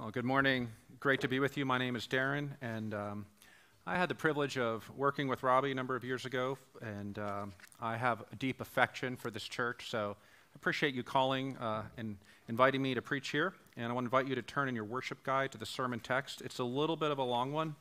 Well, 0.00 0.10
good 0.10 0.24
morning. 0.24 0.70
Great 0.98 1.20
to 1.20 1.28
be 1.28 1.40
with 1.40 1.58
you. 1.58 1.66
My 1.66 1.76
name 1.76 1.94
is 1.94 2.06
Darren, 2.06 2.52
and 2.62 2.94
um, 2.94 3.26
I 3.86 3.96
had 3.96 4.08
the 4.08 4.14
privilege 4.14 4.56
of 4.56 4.90
working 4.96 5.28
with 5.28 5.42
Robbie 5.42 5.72
a 5.72 5.74
number 5.74 5.94
of 5.94 6.04
years 6.04 6.24
ago, 6.24 6.56
and 6.80 7.18
um, 7.18 7.52
I 7.82 7.98
have 7.98 8.24
a 8.32 8.36
deep 8.36 8.62
affection 8.62 9.14
for 9.14 9.30
this 9.30 9.44
church. 9.44 9.90
So 9.90 10.16
I 10.18 10.56
appreciate 10.56 10.94
you 10.94 11.02
calling 11.02 11.54
uh, 11.58 11.82
and 11.98 12.16
inviting 12.48 12.80
me 12.80 12.94
to 12.94 13.02
preach 13.02 13.28
here. 13.28 13.52
And 13.76 13.88
I 13.88 13.92
want 13.92 14.04
to 14.04 14.06
invite 14.06 14.26
you 14.26 14.34
to 14.36 14.40
turn 14.40 14.70
in 14.70 14.74
your 14.74 14.86
worship 14.86 15.22
guide 15.22 15.52
to 15.52 15.58
the 15.58 15.66
sermon 15.66 16.00
text. 16.00 16.40
It's 16.40 16.60
a 16.60 16.64
little 16.64 16.96
bit 16.96 17.10
of 17.10 17.18
a 17.18 17.22
long 17.22 17.52
one, 17.52 17.76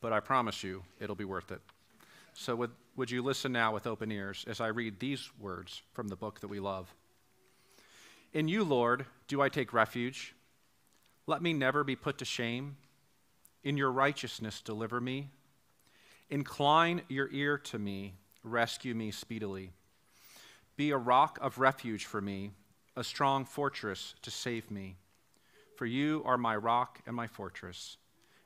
but 0.00 0.12
I 0.12 0.18
promise 0.18 0.64
you 0.64 0.82
it'll 0.98 1.14
be 1.14 1.24
worth 1.24 1.52
it. 1.52 1.60
So, 2.32 2.56
would, 2.56 2.72
would 2.96 3.12
you 3.12 3.22
listen 3.22 3.52
now 3.52 3.72
with 3.72 3.86
open 3.86 4.10
ears 4.10 4.44
as 4.48 4.60
I 4.60 4.66
read 4.66 4.98
these 4.98 5.30
words 5.38 5.82
from 5.92 6.08
the 6.08 6.16
book 6.16 6.40
that 6.40 6.48
we 6.48 6.58
love? 6.58 6.92
In 8.32 8.48
you, 8.48 8.64
Lord, 8.64 9.06
do 9.28 9.40
I 9.40 9.48
take 9.48 9.72
refuge. 9.72 10.34
Let 11.30 11.42
me 11.42 11.52
never 11.52 11.84
be 11.84 11.94
put 11.94 12.18
to 12.18 12.24
shame. 12.24 12.76
In 13.62 13.76
your 13.76 13.92
righteousness, 13.92 14.60
deliver 14.60 15.00
me. 15.00 15.30
Incline 16.28 17.02
your 17.08 17.28
ear 17.30 17.56
to 17.56 17.78
me, 17.78 18.14
rescue 18.42 18.96
me 18.96 19.12
speedily. 19.12 19.70
Be 20.74 20.90
a 20.90 20.96
rock 20.96 21.38
of 21.40 21.60
refuge 21.60 22.04
for 22.04 22.20
me, 22.20 22.50
a 22.96 23.04
strong 23.04 23.44
fortress 23.44 24.16
to 24.22 24.30
save 24.32 24.72
me. 24.72 24.96
For 25.76 25.86
you 25.86 26.20
are 26.24 26.36
my 26.36 26.56
rock 26.56 26.98
and 27.06 27.14
my 27.14 27.28
fortress, 27.28 27.96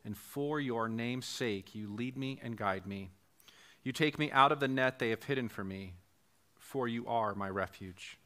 and 0.04 0.14
for 0.14 0.60
your 0.60 0.86
name's 0.86 1.24
sake 1.24 1.74
you 1.74 1.90
lead 1.90 2.18
me 2.18 2.38
and 2.42 2.54
guide 2.54 2.86
me. 2.86 3.08
You 3.82 3.92
take 3.92 4.18
me 4.18 4.30
out 4.30 4.52
of 4.52 4.60
the 4.60 4.68
net 4.68 4.98
they 4.98 5.08
have 5.08 5.22
hidden 5.22 5.48
for 5.48 5.64
me, 5.64 5.94
for 6.58 6.86
you 6.86 7.06
are 7.06 7.34
my 7.34 7.48
refuge. 7.48 8.18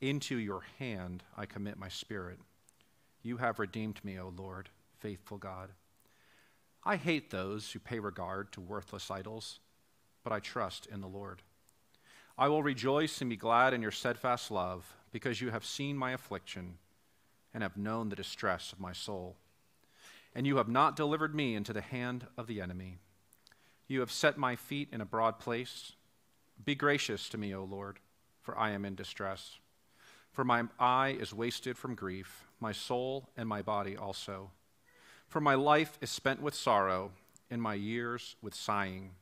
Into 0.00 0.36
your 0.36 0.62
hand 0.78 1.24
I 1.36 1.44
commit 1.44 1.76
my 1.76 1.88
spirit. 1.88 2.38
You 3.22 3.38
have 3.38 3.58
redeemed 3.58 4.04
me, 4.04 4.18
O 4.18 4.32
Lord, 4.36 4.68
faithful 4.98 5.38
God. 5.38 5.70
I 6.84 6.96
hate 6.96 7.30
those 7.30 7.72
who 7.72 7.78
pay 7.78 7.98
regard 7.98 8.52
to 8.52 8.60
worthless 8.60 9.10
idols, 9.10 9.60
but 10.22 10.32
I 10.32 10.40
trust 10.40 10.86
in 10.86 11.00
the 11.00 11.08
Lord. 11.08 11.42
I 12.36 12.48
will 12.48 12.62
rejoice 12.62 13.20
and 13.20 13.28
be 13.28 13.36
glad 13.36 13.74
in 13.74 13.82
your 13.82 13.90
steadfast 13.90 14.50
love, 14.50 14.94
because 15.10 15.40
you 15.40 15.50
have 15.50 15.64
seen 15.64 15.96
my 15.96 16.12
affliction 16.12 16.78
and 17.52 17.62
have 17.62 17.76
known 17.76 18.08
the 18.08 18.16
distress 18.16 18.72
of 18.72 18.78
my 18.78 18.92
soul. 18.92 19.36
And 20.34 20.46
you 20.46 20.58
have 20.58 20.68
not 20.68 20.94
delivered 20.94 21.34
me 21.34 21.54
into 21.54 21.72
the 21.72 21.80
hand 21.80 22.26
of 22.36 22.46
the 22.46 22.60
enemy. 22.60 22.98
You 23.88 24.00
have 24.00 24.12
set 24.12 24.38
my 24.38 24.54
feet 24.54 24.88
in 24.92 25.00
a 25.00 25.06
broad 25.06 25.38
place. 25.38 25.92
Be 26.64 26.74
gracious 26.74 27.28
to 27.30 27.38
me, 27.38 27.54
O 27.54 27.64
Lord, 27.64 27.98
for 28.40 28.56
I 28.56 28.70
am 28.70 28.84
in 28.84 28.94
distress. 28.94 29.58
For 30.30 30.44
my 30.44 30.64
eye 30.78 31.16
is 31.18 31.34
wasted 31.34 31.76
from 31.76 31.94
grief 31.94 32.47
my 32.60 32.72
soul 32.72 33.28
and 33.36 33.48
my 33.48 33.62
body 33.62 33.96
also. 33.96 34.50
For 35.28 35.40
my 35.40 35.54
life 35.54 35.98
is 36.00 36.10
spent 36.10 36.40
with 36.40 36.54
sorrow, 36.54 37.12
and 37.50 37.62
my 37.62 37.74
years 37.74 38.36
with 38.42 38.54
sighing. 38.54 39.12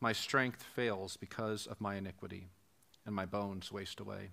My 0.00 0.12
strength 0.12 0.62
fails 0.62 1.16
because 1.16 1.66
of 1.66 1.80
my 1.80 1.96
iniquity, 1.96 2.48
and 3.04 3.14
my 3.14 3.26
bones 3.26 3.70
waste 3.70 4.00
away. 4.00 4.30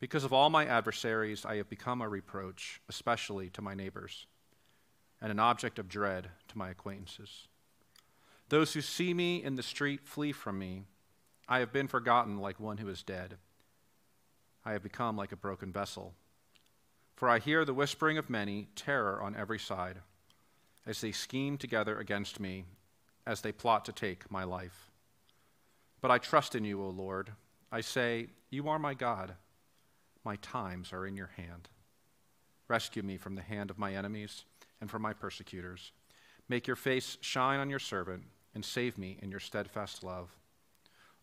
Because 0.00 0.24
of 0.24 0.32
all 0.32 0.48
my 0.48 0.64
adversaries, 0.64 1.44
I 1.44 1.56
have 1.56 1.68
become 1.68 2.00
a 2.00 2.08
reproach, 2.08 2.80
especially 2.88 3.50
to 3.50 3.62
my 3.62 3.74
neighbors, 3.74 4.26
and 5.20 5.30
an 5.32 5.40
object 5.40 5.78
of 5.78 5.88
dread 5.88 6.28
to 6.48 6.58
my 6.58 6.70
acquaintances. 6.70 7.48
Those 8.48 8.72
who 8.72 8.80
see 8.80 9.12
me 9.12 9.42
in 9.42 9.56
the 9.56 9.62
street 9.62 10.06
flee 10.06 10.32
from 10.32 10.58
me. 10.58 10.84
I 11.48 11.58
have 11.58 11.72
been 11.72 11.88
forgotten 11.88 12.38
like 12.38 12.60
one 12.60 12.78
who 12.78 12.88
is 12.88 13.02
dead. 13.02 13.36
I 14.64 14.72
have 14.72 14.82
become 14.82 15.16
like 15.16 15.32
a 15.32 15.36
broken 15.36 15.72
vessel 15.72 16.14
for 17.18 17.28
I 17.28 17.40
hear 17.40 17.64
the 17.64 17.74
whispering 17.74 18.16
of 18.16 18.30
many, 18.30 18.68
terror 18.76 19.20
on 19.20 19.34
every 19.34 19.58
side, 19.58 19.96
as 20.86 21.00
they 21.00 21.10
scheme 21.10 21.58
together 21.58 21.98
against 21.98 22.38
me, 22.38 22.64
as 23.26 23.40
they 23.40 23.50
plot 23.50 23.84
to 23.86 23.92
take 23.92 24.30
my 24.30 24.44
life. 24.44 24.92
But 26.00 26.12
I 26.12 26.18
trust 26.18 26.54
in 26.54 26.62
you, 26.62 26.80
O 26.80 26.90
Lord. 26.90 27.32
I 27.72 27.80
say, 27.80 28.28
You 28.50 28.68
are 28.68 28.78
my 28.78 28.94
God. 28.94 29.34
My 30.24 30.36
times 30.36 30.92
are 30.92 31.08
in 31.08 31.16
your 31.16 31.30
hand. 31.36 31.68
Rescue 32.68 33.02
me 33.02 33.16
from 33.16 33.34
the 33.34 33.42
hand 33.42 33.70
of 33.70 33.80
my 33.80 33.96
enemies 33.96 34.44
and 34.80 34.88
from 34.88 35.02
my 35.02 35.12
persecutors. 35.12 35.90
Make 36.48 36.68
your 36.68 36.76
face 36.76 37.18
shine 37.20 37.58
on 37.58 37.68
your 37.68 37.80
servant 37.80 38.22
and 38.54 38.64
save 38.64 38.96
me 38.96 39.18
in 39.20 39.32
your 39.32 39.40
steadfast 39.40 40.04
love. 40.04 40.30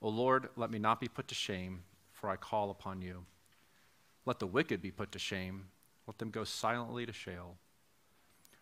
O 0.02 0.10
Lord, 0.10 0.50
let 0.58 0.72
me 0.72 0.78
not 0.78 1.00
be 1.00 1.08
put 1.08 1.30
to 1.30 1.36
shame, 1.36 1.84
for 2.12 2.30
I 2.30 2.36
call 2.36 2.70
upon 2.70 3.02
you. 3.02 3.24
Let 4.26 4.40
the 4.40 4.48
wicked 4.48 4.82
be 4.82 4.92
put 4.92 5.14
to 5.14 5.20
shame 5.20 5.68
let 6.08 6.18
them 6.20 6.30
go 6.30 6.44
silently 6.44 7.06
to 7.06 7.14
Sheol. 7.14 7.58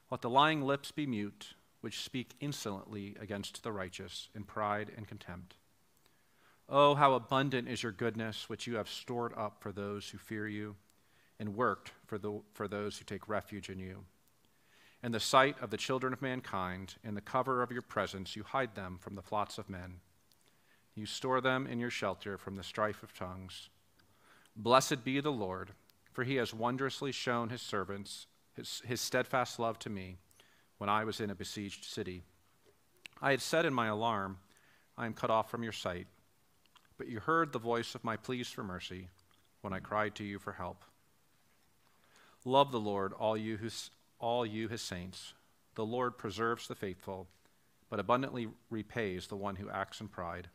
Let 0.09 0.21
the 0.21 0.29
lying 0.29 0.61
lips 0.61 0.91
be 0.91 1.05
mute, 1.05 1.55
which 1.81 2.01
speak 2.01 2.35
insolently 2.39 3.15
against 3.19 3.63
the 3.63 3.71
righteous 3.71 4.29
in 4.35 4.43
pride 4.43 4.91
and 4.95 5.07
contempt. 5.07 5.55
Oh, 6.69 6.95
how 6.95 7.13
abundant 7.13 7.67
is 7.67 7.83
your 7.83 7.91
goodness, 7.91 8.47
which 8.47 8.67
you 8.67 8.75
have 8.75 8.87
stored 8.87 9.33
up 9.35 9.57
for 9.59 9.71
those 9.71 10.09
who 10.09 10.17
fear 10.17 10.47
you 10.47 10.75
and 11.39 11.55
worked 11.55 11.91
for, 12.05 12.17
the, 12.17 12.39
for 12.53 12.67
those 12.67 12.97
who 12.97 13.05
take 13.05 13.27
refuge 13.27 13.69
in 13.69 13.79
you. 13.79 14.05
In 15.03 15.11
the 15.11 15.19
sight 15.19 15.57
of 15.61 15.69
the 15.69 15.77
children 15.77 16.13
of 16.13 16.21
mankind, 16.21 16.95
in 17.03 17.15
the 17.15 17.21
cover 17.21 17.61
of 17.61 17.71
your 17.71 17.81
presence, 17.81 18.37
you 18.37 18.43
hide 18.43 18.75
them 18.75 18.97
from 19.01 19.15
the 19.15 19.21
plots 19.21 19.57
of 19.57 19.69
men. 19.69 19.95
You 20.95 21.05
store 21.05 21.41
them 21.41 21.67
in 21.67 21.79
your 21.79 21.89
shelter 21.89 22.37
from 22.37 22.55
the 22.55 22.63
strife 22.63 23.03
of 23.03 23.13
tongues. 23.13 23.69
Blessed 24.55 25.03
be 25.03 25.19
the 25.19 25.31
Lord 25.31 25.71
for 26.13 26.23
he 26.23 26.35
has 26.35 26.53
wondrously 26.53 27.11
shown 27.11 27.49
his 27.49 27.61
servants 27.61 28.27
his, 28.55 28.81
his 28.85 29.01
steadfast 29.01 29.59
love 29.59 29.79
to 29.79 29.89
me 29.89 30.17
when 30.77 30.89
I 30.89 31.03
was 31.03 31.19
in 31.19 31.29
a 31.29 31.35
besieged 31.35 31.85
city. 31.85 32.23
I 33.21 33.31
had 33.31 33.41
said 33.41 33.65
in 33.65 33.73
my 33.73 33.87
alarm, 33.87 34.37
I 34.97 35.05
am 35.05 35.13
cut 35.13 35.29
off 35.29 35.49
from 35.49 35.63
your 35.63 35.71
sight. 35.71 36.07
But 36.97 37.07
you 37.07 37.19
heard 37.19 37.51
the 37.51 37.59
voice 37.59 37.95
of 37.95 38.03
my 38.03 38.15
pleas 38.15 38.47
for 38.47 38.63
mercy 38.63 39.09
when 39.61 39.73
I 39.73 39.79
cried 39.79 40.15
to 40.15 40.23
you 40.23 40.39
for 40.39 40.53
help. 40.53 40.83
Love 42.45 42.71
the 42.71 42.79
Lord, 42.79 43.13
all 43.13 43.35
you, 43.35 43.57
all 44.19 44.45
you 44.45 44.67
his 44.67 44.81
saints. 44.81 45.33
The 45.75 45.85
Lord 45.85 46.17
preserves 46.17 46.67
the 46.67 46.75
faithful, 46.75 47.27
but 47.89 47.99
abundantly 47.99 48.49
repays 48.69 49.27
the 49.27 49.35
one 49.35 49.55
who 49.55 49.69
acts 49.69 50.01
in 50.01 50.07
pride. 50.09 50.49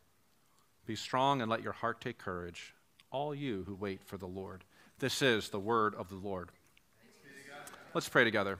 Be 0.85 0.95
strong 0.95 1.41
and 1.41 1.51
let 1.51 1.63
your 1.63 1.73
heart 1.73 1.99
take 1.99 2.17
courage, 2.17 2.73
all 3.11 3.35
you 3.35 3.63
who 3.67 3.75
wait 3.75 4.03
for 4.03 4.17
the 4.17 4.27
Lord. 4.27 4.63
This 4.99 5.21
is 5.21 5.47
the 5.47 5.61
word 5.61 5.95
of 5.95 6.09
the 6.09 6.17
Lord. 6.17 6.49
Let's 7.93 8.09
pray 8.09 8.25
together. 8.25 8.59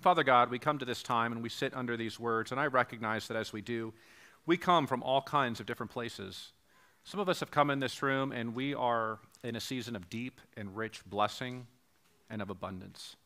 Father 0.00 0.22
God, 0.22 0.48
we 0.48 0.60
come 0.60 0.78
to 0.78 0.84
this 0.84 1.02
time 1.02 1.32
and 1.32 1.42
we 1.42 1.48
sit 1.48 1.74
under 1.74 1.96
these 1.96 2.20
words, 2.20 2.52
and 2.52 2.60
I 2.60 2.68
recognize 2.68 3.26
that 3.26 3.36
as 3.36 3.52
we 3.52 3.60
do, 3.60 3.92
we 4.46 4.56
come 4.56 4.86
from 4.86 5.02
all 5.02 5.22
kinds 5.22 5.58
of 5.58 5.66
different 5.66 5.90
places. 5.90 6.52
Some 7.02 7.18
of 7.18 7.28
us 7.28 7.40
have 7.40 7.50
come 7.50 7.68
in 7.68 7.80
this 7.80 8.00
room 8.00 8.30
and 8.30 8.54
we 8.54 8.74
are 8.74 9.18
in 9.42 9.56
a 9.56 9.60
season 9.60 9.96
of 9.96 10.08
deep 10.08 10.40
and 10.56 10.76
rich 10.76 11.04
blessing 11.04 11.66
and 12.30 12.40
of 12.40 12.48
abundance. 12.48 13.16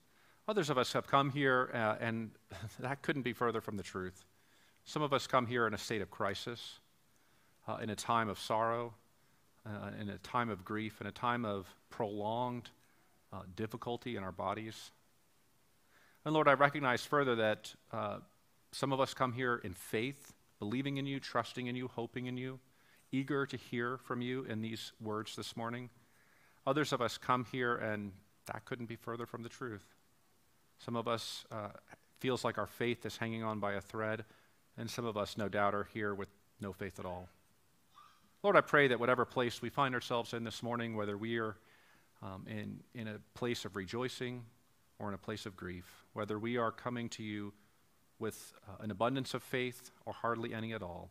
Others 0.49 0.71
of 0.71 0.79
us 0.79 0.95
have 0.95 1.07
come 1.07 1.29
here 1.29 1.71
uh, 1.75 1.97
and 2.01 2.31
that 2.81 3.03
couldn't 3.03 3.23
be 3.23 3.35
further 3.35 3.61
from 3.61 3.77
the 3.77 3.83
truth. 3.83 4.25
Some 4.87 5.03
of 5.03 5.13
us 5.13 5.27
come 5.27 5.47
here 5.47 5.67
in 5.67 5.75
a 5.75 5.79
state 5.79 6.01
of 6.01 6.11
crisis, 6.11 6.79
uh, 7.69 7.77
in 7.83 7.91
a 7.91 7.97
time 7.97 8.31
of 8.31 8.39
sorrow, 8.39 8.95
uh, 9.67 9.91
in 10.01 10.09
a 10.09 10.19
time 10.19 10.51
of 10.51 10.65
grief, 10.65 11.01
in 11.01 11.07
a 11.07 11.13
time 11.13 11.45
of 11.45 11.67
prolonged 11.91 12.71
uh, 13.33 13.41
difficulty 13.57 14.17
in 14.17 14.23
our 14.23 14.33
bodies. 14.33 14.91
And 16.25 16.35
Lord, 16.35 16.49
I 16.49 16.53
recognize 16.53 17.05
further 17.05 17.35
that 17.37 17.75
uh, 17.93 18.19
some 18.73 18.93
of 18.93 19.01
us 19.01 19.15
come 19.15 19.33
here 19.33 19.61
in 19.63 19.75
faith, 19.75 20.33
believing 20.59 20.97
in 20.97 21.07
you, 21.07 21.21
trusting 21.21 21.67
in 21.67 21.77
you, 21.77 21.89
hoping 21.89 22.27
in 22.27 22.37
you, 22.37 22.59
eager 23.13 23.47
to 23.47 23.57
hear 23.57 23.99
from 23.99 24.21
you 24.21 24.45
in 24.45 24.61
these 24.61 24.93
words 25.01 25.37
this 25.37 25.57
morning. 25.57 25.91
Others 26.67 26.93
of 26.93 27.01
us 27.01 27.19
come 27.19 27.47
here 27.53 27.77
and 27.77 28.13
that 28.47 28.65
couldn't 28.65 28.87
be 28.87 28.97
further 28.97 29.27
from 29.27 29.43
the 29.43 29.49
truth. 29.49 29.85
Some 30.79 30.97
of 30.97 31.09
us 31.09 31.45
uh, 31.51 31.69
feels 32.21 32.45
like 32.45 32.59
our 32.59 32.67
faith 32.67 33.07
is 33.07 33.17
hanging 33.17 33.43
on 33.43 33.61
by 33.61 33.75
a 33.75 33.81
thread, 33.81 34.25
and 34.77 34.91
some 34.91 35.05
of 35.05 35.17
us, 35.17 35.37
no 35.39 35.49
doubt, 35.49 35.75
are 35.75 35.89
here 35.95 36.15
with 36.15 36.29
no 36.61 36.73
faith 36.73 36.99
at 36.99 37.07
all. 37.07 37.29
Lord, 38.45 38.57
I 38.59 38.61
pray 38.61 38.89
that 38.89 39.01
whatever 39.01 39.25
place 39.25 39.63
we 39.63 39.71
find 39.71 39.95
ourselves 39.95 40.35
in 40.35 40.45
this 40.45 40.63
morning, 40.63 40.95
whether 40.95 41.17
we 41.17 41.39
are 41.39 41.57
um, 42.23 42.45
in, 42.47 42.79
in 42.95 43.09
a 43.09 43.19
place 43.33 43.65
of 43.65 43.75
rejoicing 43.75 44.45
or 44.99 45.09
in 45.09 45.15
a 45.15 45.19
place 45.19 45.47
of 45.47 45.57
grief, 45.57 46.05
whether 46.13 46.39
we 46.39 46.59
are 46.59 46.71
coming 46.71 47.09
to 47.09 47.23
you 47.23 47.55
with 48.19 48.53
uh, 48.69 48.83
an 48.83 48.91
abundance 48.91 49.33
of 49.33 49.43
faith 49.43 49.93
or 50.05 50.13
hardly 50.13 50.53
any 50.53 50.75
at 50.75 50.83
all, 50.83 51.09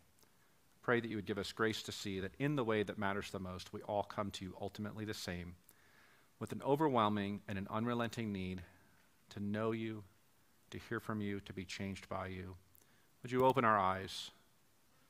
pray 0.84 1.00
that 1.00 1.08
you 1.08 1.16
would 1.16 1.26
give 1.26 1.40
us 1.40 1.52
grace 1.52 1.82
to 1.82 1.92
see 1.92 2.20
that 2.20 2.36
in 2.38 2.56
the 2.56 2.64
way 2.64 2.84
that 2.84 3.00
matters 3.00 3.32
the 3.32 3.40
most, 3.40 3.74
we 3.74 3.82
all 3.82 4.04
come 4.04 4.30
to 4.30 4.46
you 4.46 4.56
ultimately 4.62 5.04
the 5.04 5.12
same, 5.12 5.56
with 6.40 6.52
an 6.52 6.62
overwhelming 6.64 7.42
and 7.48 7.58
an 7.58 7.68
unrelenting 7.72 8.32
need 8.32 8.62
to 9.32 9.40
know 9.40 9.72
you, 9.72 10.04
to 10.70 10.78
hear 10.88 11.00
from 11.00 11.20
you, 11.20 11.40
to 11.40 11.52
be 11.54 11.66
changed 11.66 12.08
by 12.08 12.28
you. 12.28 12.56
Would 13.24 13.32
you 13.32 13.44
open 13.44 13.66
our 13.66 13.80
eyes 13.80 14.30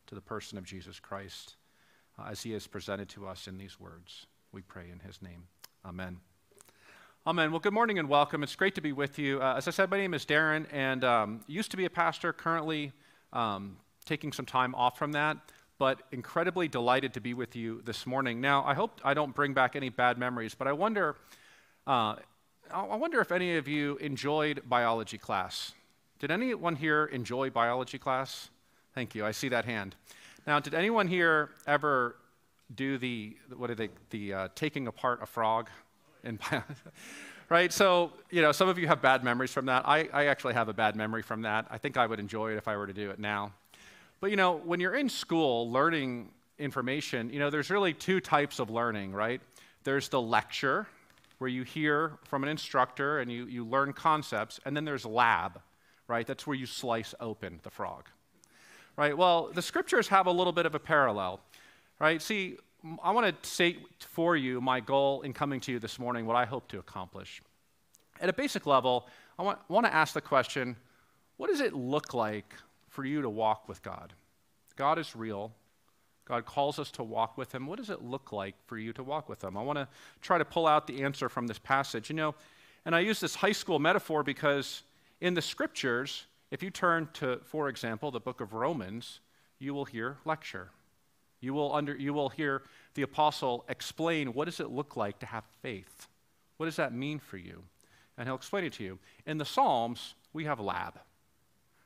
to 0.07 0.15
the 0.15 0.21
person 0.21 0.57
of 0.57 0.63
Jesus 0.63 1.01
Christ? 1.01 1.57
Uh, 2.19 2.29
as 2.29 2.43
he 2.43 2.51
has 2.51 2.67
presented 2.67 3.09
to 3.09 3.27
us 3.27 3.47
in 3.47 3.57
these 3.57 3.79
words. 3.79 4.27
We 4.51 4.61
pray 4.61 4.89
in 4.91 4.99
his 4.99 5.21
name. 5.21 5.43
Amen. 5.85 6.17
Amen. 7.25 7.51
Well, 7.51 7.59
good 7.59 7.73
morning 7.73 7.99
and 7.99 8.09
welcome. 8.09 8.43
It's 8.43 8.55
great 8.55 8.75
to 8.75 8.81
be 8.81 8.91
with 8.91 9.17
you. 9.17 9.41
Uh, 9.41 9.55
as 9.55 9.67
I 9.67 9.71
said, 9.71 9.89
my 9.89 9.97
name 9.97 10.13
is 10.13 10.25
Darren, 10.25 10.65
and 10.71 11.03
um, 11.03 11.39
used 11.47 11.71
to 11.71 11.77
be 11.77 11.85
a 11.85 11.89
pastor, 11.89 12.33
currently 12.33 12.91
um, 13.31 13.77
taking 14.05 14.33
some 14.33 14.45
time 14.45 14.75
off 14.75 14.97
from 14.97 15.13
that, 15.13 15.37
but 15.79 16.01
incredibly 16.11 16.67
delighted 16.67 17.13
to 17.13 17.21
be 17.21 17.33
with 17.33 17.55
you 17.55 17.81
this 17.85 18.05
morning. 18.05 18.41
Now, 18.41 18.63
I 18.65 18.73
hope 18.73 18.99
I 19.03 19.13
don't 19.13 19.33
bring 19.33 19.53
back 19.53 19.75
any 19.75 19.89
bad 19.89 20.17
memories, 20.17 20.53
but 20.53 20.67
I 20.67 20.73
wonder, 20.73 21.15
uh, 21.87 22.15
I 22.71 22.95
wonder 22.95 23.21
if 23.21 23.31
any 23.31 23.55
of 23.55 23.67
you 23.67 23.95
enjoyed 23.97 24.61
biology 24.67 25.17
class. 25.17 25.71
Did 26.19 26.29
anyone 26.29 26.75
here 26.75 27.05
enjoy 27.05 27.49
biology 27.49 27.97
class? 27.97 28.49
Thank 28.93 29.15
you. 29.15 29.25
I 29.25 29.31
see 29.31 29.49
that 29.49 29.65
hand. 29.65 29.95
Now, 30.45 30.59
did 30.59 30.73
anyone 30.73 31.07
here 31.07 31.49
ever 31.67 32.15
do 32.75 32.97
the 32.97 33.35
what 33.55 33.69
are 33.69 33.75
they 33.75 33.89
the 34.09 34.33
uh, 34.33 34.47
taking 34.55 34.87
apart 34.87 35.19
a 35.21 35.25
frog 35.25 35.69
in 36.23 36.39
right? 37.49 37.71
So, 37.71 38.11
you 38.31 38.41
know, 38.41 38.51
some 38.51 38.69
of 38.69 38.79
you 38.79 38.87
have 38.87 39.01
bad 39.01 39.23
memories 39.23 39.51
from 39.51 39.67
that. 39.67 39.87
I, 39.87 40.09
I 40.11 40.25
actually 40.25 40.53
have 40.55 40.69
a 40.69 40.73
bad 40.73 40.95
memory 40.95 41.21
from 41.21 41.43
that. 41.43 41.67
I 41.69 41.77
think 41.77 41.97
I 41.97 42.07
would 42.07 42.19
enjoy 42.19 42.53
it 42.53 42.57
if 42.57 42.67
I 42.67 42.77
were 42.77 42.87
to 42.87 42.93
do 42.93 43.09
it 43.11 43.19
now. 43.19 43.53
But, 44.21 44.31
you 44.31 44.37
know, 44.37 44.55
when 44.55 44.79
you're 44.79 44.95
in 44.95 45.09
school 45.09 45.69
learning 45.69 46.29
information, 46.57 47.29
you 47.29 47.39
know, 47.39 47.49
there's 47.49 47.69
really 47.69 47.93
two 47.93 48.19
types 48.19 48.59
of 48.59 48.69
learning, 48.69 49.11
right? 49.11 49.41
There's 49.83 50.07
the 50.09 50.21
lecture, 50.21 50.87
where 51.43 51.49
you 51.49 51.63
hear 51.63 52.13
from 52.23 52.43
an 52.43 52.49
instructor 52.49 53.19
and 53.19 53.29
you, 53.29 53.45
you 53.47 53.65
learn 53.65 53.91
concepts, 53.91 54.61
and 54.63 54.77
then 54.77 54.85
there's 54.85 55.05
lab, 55.05 55.59
right? 56.07 56.25
That's 56.25 56.47
where 56.47 56.55
you 56.55 56.65
slice 56.65 57.13
open 57.19 57.59
the 57.63 57.69
frog, 57.69 58.05
right? 58.97 59.17
Well, 59.17 59.49
the 59.53 59.61
scriptures 59.61 60.07
have 60.07 60.27
a 60.27 60.31
little 60.31 60.53
bit 60.53 60.65
of 60.65 60.75
a 60.75 60.79
parallel, 60.79 61.39
right? 61.99 62.21
See, 62.21 62.57
I 63.01 63.11
want 63.11 63.41
to 63.41 63.49
state 63.49 63.79
for 63.99 64.35
you 64.35 64.59
my 64.59 64.79
goal 64.79 65.21
in 65.21 65.33
coming 65.33 65.59
to 65.61 65.71
you 65.71 65.79
this 65.79 65.99
morning, 65.99 66.25
what 66.25 66.35
I 66.35 66.45
hope 66.45 66.67
to 66.69 66.79
accomplish. 66.79 67.41
At 68.19 68.29
a 68.29 68.33
basic 68.33 68.65
level, 68.65 69.07
I 69.39 69.43
want, 69.43 69.59
want 69.69 69.85
to 69.85 69.93
ask 69.93 70.13
the 70.13 70.21
question 70.21 70.75
what 71.37 71.49
does 71.49 71.61
it 71.61 71.73
look 71.73 72.13
like 72.13 72.53
for 72.89 73.03
you 73.03 73.21
to 73.21 73.29
walk 73.29 73.67
with 73.67 73.81
God? 73.81 74.13
God 74.75 74.99
is 74.99 75.15
real. 75.15 75.51
God 76.25 76.45
calls 76.45 76.79
us 76.79 76.91
to 76.91 77.03
walk 77.03 77.37
with 77.37 77.53
Him. 77.53 77.67
What 77.67 77.77
does 77.77 77.89
it 77.89 78.03
look 78.03 78.31
like 78.31 78.55
for 78.65 78.77
you 78.77 78.93
to 78.93 79.03
walk 79.03 79.27
with 79.27 79.43
Him? 79.43 79.57
I 79.57 79.61
want 79.61 79.77
to 79.77 79.87
try 80.21 80.37
to 80.37 80.45
pull 80.45 80.67
out 80.67 80.87
the 80.87 81.03
answer 81.03 81.27
from 81.27 81.47
this 81.47 81.59
passage. 81.59 82.09
You 82.09 82.15
know, 82.15 82.35
and 82.85 82.95
I 82.95 82.99
use 82.99 83.19
this 83.19 83.35
high 83.35 83.51
school 83.51 83.79
metaphor 83.79 84.23
because 84.23 84.83
in 85.21 85.33
the 85.33 85.41
scriptures, 85.41 86.25
if 86.53 86.61
you 86.61 86.69
turn 86.69 87.09
to, 87.13 87.39
for 87.43 87.67
example, 87.67 88.11
the 88.11 88.19
book 88.19 88.39
of 88.39 88.53
Romans, 88.53 89.21
you 89.57 89.73
will 89.73 89.85
hear 89.85 90.17
lecture. 90.23 90.69
You 91.41 91.51
will, 91.55 91.73
under, 91.73 91.95
you 91.95 92.13
will 92.13 92.29
hear 92.29 92.61
the 92.93 93.01
apostle 93.01 93.65
explain 93.67 94.35
what 94.35 94.45
does 94.45 94.59
it 94.59 94.69
look 94.69 94.95
like 94.95 95.17
to 95.19 95.25
have 95.25 95.45
faith? 95.63 96.07
What 96.57 96.67
does 96.67 96.75
that 96.75 96.93
mean 96.93 97.17
for 97.17 97.37
you? 97.37 97.63
And 98.19 98.27
he'll 98.27 98.35
explain 98.35 98.65
it 98.65 98.73
to 98.73 98.83
you. 98.83 98.99
In 99.25 99.39
the 99.39 99.45
Psalms, 99.45 100.13
we 100.31 100.45
have 100.45 100.59
lab. 100.59 100.99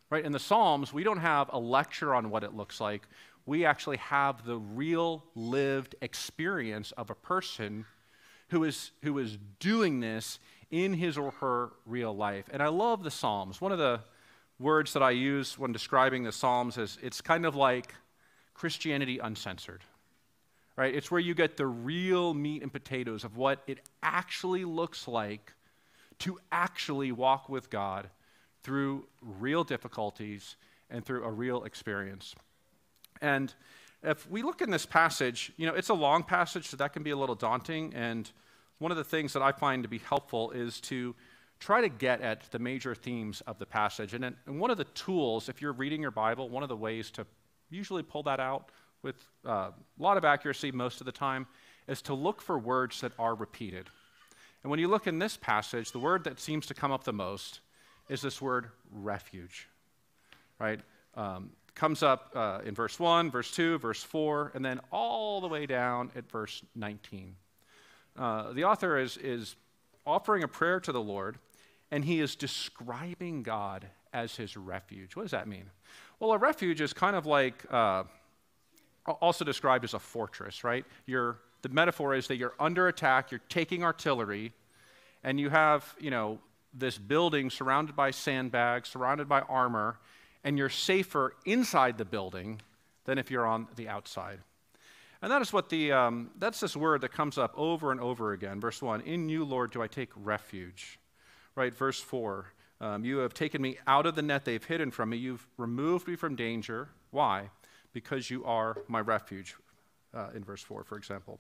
Right? 0.10 0.26
In 0.26 0.34
the 0.34 0.40
Psalms, 0.40 0.92
we 0.92 1.06
don't 1.06 1.20
have 1.20 1.50
a 1.54 1.58
lecture 1.58 2.14
on 2.14 2.30
what 2.30 2.44
it 2.44 2.54
looks 2.54 2.82
like. 2.82 3.08
We 3.46 3.64
actually 3.64 3.98
have 3.98 4.46
the 4.46 4.58
real 4.58 5.24
lived 5.34 5.96
experience 6.02 6.92
of 6.92 7.10
a 7.10 7.16
person 7.16 7.86
who 8.50 8.66
is, 8.66 8.92
who 9.02 9.18
is 9.18 9.38
doing 9.62 10.02
this 10.02 10.40
in 10.72 10.94
his 10.94 11.18
or 11.18 11.32
her 11.40 11.70
real 11.86 12.14
life. 12.14 12.46
And 12.52 12.62
I 12.62 12.68
love 12.68 13.06
the 13.06 13.12
Psalms. 13.12 13.62
One 13.62 13.72
of 13.72 13.78
the 13.78 14.02
words 14.60 14.94
that 14.94 15.04
I 15.04 15.12
use 15.12 15.58
when 15.58 15.72
describing 15.72 16.24
the 16.24 16.32
Psalms 16.32 16.78
is 16.78 16.98
it's 17.02 17.22
kind 17.22 17.46
of 17.46 17.56
like 17.56 17.94
Christianity 18.54 19.20
uncensored. 19.20 19.84
Right? 20.76 20.94
It's 20.94 21.10
where 21.10 21.20
you 21.20 21.34
get 21.34 21.58
the 21.58 21.66
real 21.66 22.36
meat 22.36 22.62
and 22.62 22.72
potatoes 22.72 23.24
of 23.24 23.36
what 23.36 23.64
it 23.66 23.80
actually 24.04 24.64
looks 24.64 25.08
like 25.08 25.54
to 26.20 26.40
actually 26.52 27.12
walk 27.12 27.50
with 27.50 27.70
God 27.72 28.10
through 28.62 29.08
real 29.22 29.64
difficulties 29.64 30.56
and 30.90 31.04
through 31.04 31.24
a 31.24 31.32
real 31.32 31.64
experience. 31.64 32.36
And 33.22 33.54
if 34.04 34.30
we 34.30 34.44
look 34.44 34.62
in 34.62 34.70
this 34.70 34.86
passage, 34.86 35.52
you 35.58 35.66
know, 35.66 35.74
it's 35.74 35.90
a 35.90 35.96
long 35.96 36.24
passage, 36.24 36.68
so 36.68 36.78
that 36.78 36.94
can 36.94 37.02
be 37.02 37.10
a 37.10 37.18
little 37.18 37.36
daunting. 37.36 37.94
And 37.96 38.30
one 38.78 38.92
of 38.92 38.98
the 38.98 39.04
things 39.04 39.34
that 39.34 39.42
I 39.42 39.52
find 39.52 39.84
to 39.84 39.90
be 39.90 39.98
helpful 39.98 40.52
is 40.52 40.80
to 40.82 41.16
try 41.60 41.82
to 41.82 41.90
get 41.90 42.22
at 42.22 42.50
the 42.52 42.60
major 42.60 42.94
themes 42.94 43.42
of 43.48 43.60
the 43.60 43.66
passage. 43.66 44.14
And, 44.14 44.24
and 44.24 44.60
one 44.60 44.72
of 44.72 44.78
the 44.78 44.86
tools, 44.86 45.50
if 45.50 45.62
you're 45.62 45.74
reading 45.74 46.02
your 46.02 46.12
Bible, 46.12 46.50
one 46.50 46.64
of 46.64 46.70
the 46.70 46.76
ways 46.76 47.12
to 47.12 47.26
usually 47.70 48.04
pull 48.04 48.24
that 48.24 48.40
out 48.40 48.70
with 49.02 49.16
uh, 49.46 49.50
a 49.50 49.74
lot 50.00 50.18
of 50.18 50.26
accuracy 50.26 50.72
most 50.72 51.02
of 51.02 51.06
the 51.06 51.12
time, 51.12 51.48
is 51.88 52.02
to 52.04 52.14
look 52.14 52.42
for 52.42 52.58
words 52.58 53.02
that 53.02 53.12
are 53.18 53.36
repeated. 53.36 53.90
And 54.64 54.70
when 54.70 54.80
you 54.80 54.88
look 54.88 55.08
in 55.08 55.20
this 55.20 55.38
passage, 55.38 55.92
the 55.92 56.00
word 56.00 56.24
that 56.26 56.40
seems 56.40 56.66
to 56.68 56.74
come 56.74 56.92
up 56.92 57.04
the 57.04 57.14
most 57.14 57.62
is 58.10 58.22
this 58.22 58.42
word 58.42 58.70
refuge, 58.92 59.68
right? 60.60 60.80
Um, 61.16 61.52
comes 61.76 62.02
up 62.02 62.32
uh, 62.36 62.60
in 62.66 62.74
verse 62.74 63.00
1, 63.00 63.30
verse 63.30 63.52
2, 63.52 63.78
verse 63.78 64.04
4, 64.04 64.52
and 64.56 64.66
then 64.66 64.80
all 64.92 65.42
the 65.42 65.48
way 65.48 65.66
down 65.66 66.12
at 66.16 66.30
verse 66.30 66.64
19. 66.76 67.36
Uh, 68.18 68.52
the 68.54 68.64
author 68.64 68.98
is, 68.98 69.18
is 69.18 69.56
offering 70.06 70.44
a 70.44 70.48
prayer 70.48 70.80
to 70.80 70.92
the 70.92 71.02
Lord, 71.02 71.38
and 71.92 72.04
he 72.04 72.20
is 72.20 72.36
describing 72.36 73.44
God 73.44 73.88
as 74.14 74.36
his 74.36 74.58
refuge. 74.58 75.16
What 75.16 75.24
does 75.24 75.32
that 75.32 75.48
mean? 75.48 75.70
Well, 76.20 76.32
a 76.32 76.38
refuge 76.38 76.82
is 76.82 76.94
kind 76.94 77.16
of 77.16 77.26
like 77.26 77.64
uh, 77.72 78.04
also 79.06 79.46
described 79.46 79.84
as 79.84 79.94
a 79.94 80.00
fortress, 80.00 80.64
right? 80.64 80.86
You're, 81.06 81.38
the 81.62 81.70
metaphor 81.70 82.16
is 82.16 82.28
that 82.28 82.38
you're 82.38 82.54
under 82.60 82.88
attack, 82.88 83.32
you're 83.32 83.42
taking 83.50 83.84
artillery, 83.84 84.54
and 85.24 85.40
you 85.40 85.50
have, 85.50 85.96
you 86.00 86.12
know, 86.12 86.40
this 86.74 86.98
building 86.98 87.50
surrounded 87.50 87.96
by 87.96 88.12
sandbags, 88.12 88.90
surrounded 88.90 89.28
by 89.28 89.42
armor, 89.42 90.00
and 90.44 90.58
you're 90.58 90.70
safer 90.70 91.34
inside 91.46 91.98
the 91.98 92.06
building 92.06 92.62
than 93.06 93.18
if 93.18 93.32
you're 93.32 93.46
on 93.46 93.68
the 93.76 93.88
outside. 93.88 94.40
And 95.22 95.32
that 95.32 95.42
is 95.42 95.52
what 95.52 95.70
the, 95.70 95.92
um, 95.92 96.30
that's 96.38 96.60
this 96.60 96.76
word 96.76 97.02
that 97.02 97.12
comes 97.12 97.38
up 97.38 97.54
over 97.58 97.92
and 97.92 98.00
over 98.00 98.34
again. 98.34 98.60
Verse 98.60 98.82
1 98.82 99.02
In 99.02 99.30
you, 99.30 99.44
Lord, 99.44 99.72
do 99.72 99.82
I 99.82 99.88
take 99.88 100.10
refuge. 100.16 101.00
Right? 101.58 101.76
Verse 101.76 102.00
4 102.00 102.46
um, 102.80 103.04
You 103.04 103.18
have 103.18 103.34
taken 103.34 103.62
me 103.62 103.80
out 103.88 104.06
of 104.06 104.16
the 104.16 104.22
net 104.22 104.46
they've 104.46 104.64
hidden 104.64 104.92
from 104.92 105.10
me. 105.10 105.18
You've 105.18 105.46
removed 105.58 106.08
me 106.08 106.16
from 106.16 106.36
danger. 106.36 106.90
Why? 107.10 107.50
Because 107.94 108.30
you 108.30 108.46
are 108.46 108.78
my 108.88 109.02
refuge. 109.02 109.56
Uh, 110.14 110.30
in 110.34 110.44
verse 110.44 110.62
4, 110.62 110.84
for 110.84 110.98
example. 110.98 111.40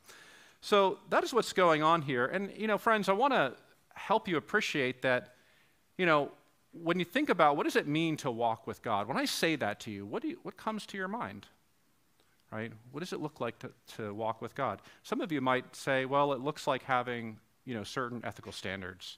So 0.59 0.99
that 1.09 1.23
is 1.23 1.33
what's 1.33 1.53
going 1.53 1.83
on 1.83 2.01
here. 2.01 2.25
And, 2.25 2.51
you 2.57 2.67
know, 2.67 2.77
friends, 2.77 3.07
I 3.09 3.13
want 3.13 3.33
to 3.33 3.53
help 3.95 4.27
you 4.27 4.37
appreciate 4.37 5.01
that, 5.03 5.35
you 5.97 6.05
know, 6.05 6.31
when 6.73 6.99
you 6.99 7.05
think 7.05 7.29
about 7.29 7.55
what 7.55 7.63
does 7.63 7.75
it 7.75 7.87
mean 7.87 8.17
to 8.17 8.29
walk 8.29 8.67
with 8.67 8.81
God, 8.81 9.07
when 9.07 9.17
I 9.17 9.25
say 9.25 9.55
that 9.55 9.79
to 9.81 9.91
you, 9.91 10.05
what, 10.05 10.21
do 10.21 10.29
you, 10.29 10.39
what 10.43 10.57
comes 10.57 10.85
to 10.87 10.97
your 10.97 11.07
mind? 11.07 11.45
Right? 12.51 12.71
What 12.91 12.99
does 12.99 13.13
it 13.13 13.21
look 13.21 13.39
like 13.39 13.57
to, 13.59 13.71
to 13.95 14.13
walk 14.13 14.41
with 14.41 14.53
God? 14.53 14.81
Some 15.03 15.21
of 15.21 15.31
you 15.31 15.41
might 15.41 15.75
say, 15.75 16.05
well, 16.05 16.33
it 16.33 16.41
looks 16.41 16.67
like 16.67 16.83
having, 16.83 17.37
you 17.65 17.73
know, 17.73 17.83
certain 17.83 18.21
ethical 18.23 18.51
standards. 18.51 19.17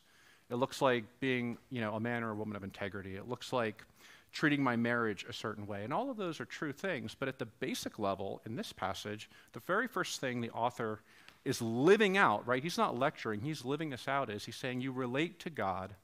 It 0.49 0.55
looks 0.55 0.81
like 0.81 1.03
being, 1.19 1.57
you 1.69 1.81
know, 1.81 1.95
a 1.95 1.99
man 1.99 2.23
or 2.23 2.31
a 2.31 2.35
woman 2.35 2.55
of 2.55 2.63
integrity. 2.63 3.15
It 3.15 3.27
looks 3.27 3.53
like 3.53 3.83
treating 4.31 4.63
my 4.63 4.75
marriage 4.75 5.25
a 5.27 5.33
certain 5.33 5.65
way. 5.65 5.83
And 5.83 5.93
all 5.93 6.09
of 6.09 6.17
those 6.17 6.39
are 6.39 6.45
true 6.45 6.71
things. 6.71 7.15
But 7.17 7.27
at 7.27 7.39
the 7.39 7.45
basic 7.45 7.99
level, 7.99 8.41
in 8.45 8.55
this 8.55 8.73
passage, 8.73 9.29
the 9.53 9.59
very 9.61 9.87
first 9.87 10.19
thing 10.19 10.41
the 10.41 10.51
author 10.51 11.01
is 11.45 11.61
living 11.61 12.17
out, 12.17 12.45
right? 12.47 12.61
He's 12.61 12.77
not 12.77 12.97
lecturing, 12.97 13.41
he's 13.41 13.63
living 13.63 13.89
this 13.89 14.07
out 14.07 14.29
is 14.29 14.45
he's 14.45 14.55
saying 14.55 14.81
you 14.81 14.91
relate 14.91 15.39
to 15.39 15.49
God 15.49 15.95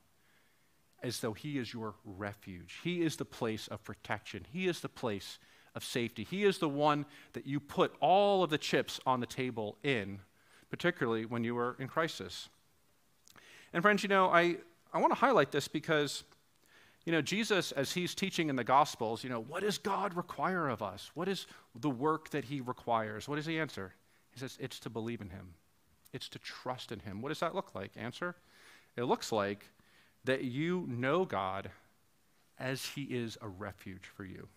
as 1.03 1.19
though 1.19 1.33
he 1.33 1.59
is 1.59 1.73
your 1.73 1.93
refuge. 2.03 2.79
He 2.83 3.01
is 3.01 3.17
the 3.17 3.25
place 3.25 3.67
of 3.67 3.83
protection. 3.83 4.45
He 4.51 4.67
is 4.67 4.79
the 4.79 4.89
place 4.89 5.37
of 5.75 5.83
safety. 5.83 6.23
He 6.23 6.45
is 6.45 6.57
the 6.57 6.69
one 6.69 7.05
that 7.33 7.45
you 7.45 7.59
put 7.59 7.93
all 7.99 8.43
of 8.43 8.49
the 8.49 8.57
chips 8.57 8.99
on 9.05 9.19
the 9.19 9.25
table 9.27 9.77
in, 9.83 10.19
particularly 10.69 11.25
when 11.25 11.43
you 11.43 11.57
are 11.57 11.75
in 11.79 11.87
crisis. 11.87 12.49
And 13.75 13.81
friends, 13.81 14.03
you 14.03 14.09
know, 14.09 14.29
I, 14.29 14.55
I 14.93 14.99
want 14.99 15.11
to 15.11 15.19
highlight 15.19 15.51
this 15.51 15.67
because, 15.67 16.23
you 17.03 17.11
know, 17.11 17.21
Jesus, 17.21 17.73
as 17.73 17.91
he's 17.91 18.15
teaching 18.15 18.47
in 18.47 18.55
the 18.55 18.63
Gospels, 18.63 19.21
you 19.21 19.29
know, 19.29 19.41
what 19.41 19.63
does 19.63 19.77
God 19.77 20.15
require 20.15 20.69
of 20.69 20.81
us? 20.81 21.11
What 21.13 21.27
is 21.27 21.45
the 21.81 21.89
work 21.89 22.29
that 22.29 22.45
he 22.45 22.61
requires? 22.61 23.27
What 23.27 23.37
is 23.37 23.45
the 23.45 23.59
answer? 23.59 23.93
He 24.31 24.39
says, 24.39 24.57
it's 24.61 24.79
to 24.79 24.89
believe 24.89 25.19
in 25.19 25.29
him, 25.29 25.55
it's 26.13 26.29
to 26.29 26.39
trust 26.39 26.93
in 26.93 26.99
him. 27.01 27.21
What 27.21 27.29
does 27.29 27.41
that 27.41 27.53
look 27.53 27.75
like? 27.75 27.91
Answer? 27.97 28.37
It 28.95 29.03
looks 29.03 29.33
like 29.33 29.65
that 30.23 30.45
you 30.45 30.85
know 30.87 31.25
God 31.25 31.69
as 32.57 32.85
he 32.85 33.01
is 33.03 33.37
a 33.41 33.49
refuge 33.49 34.05
for 34.15 34.23
you 34.23 34.47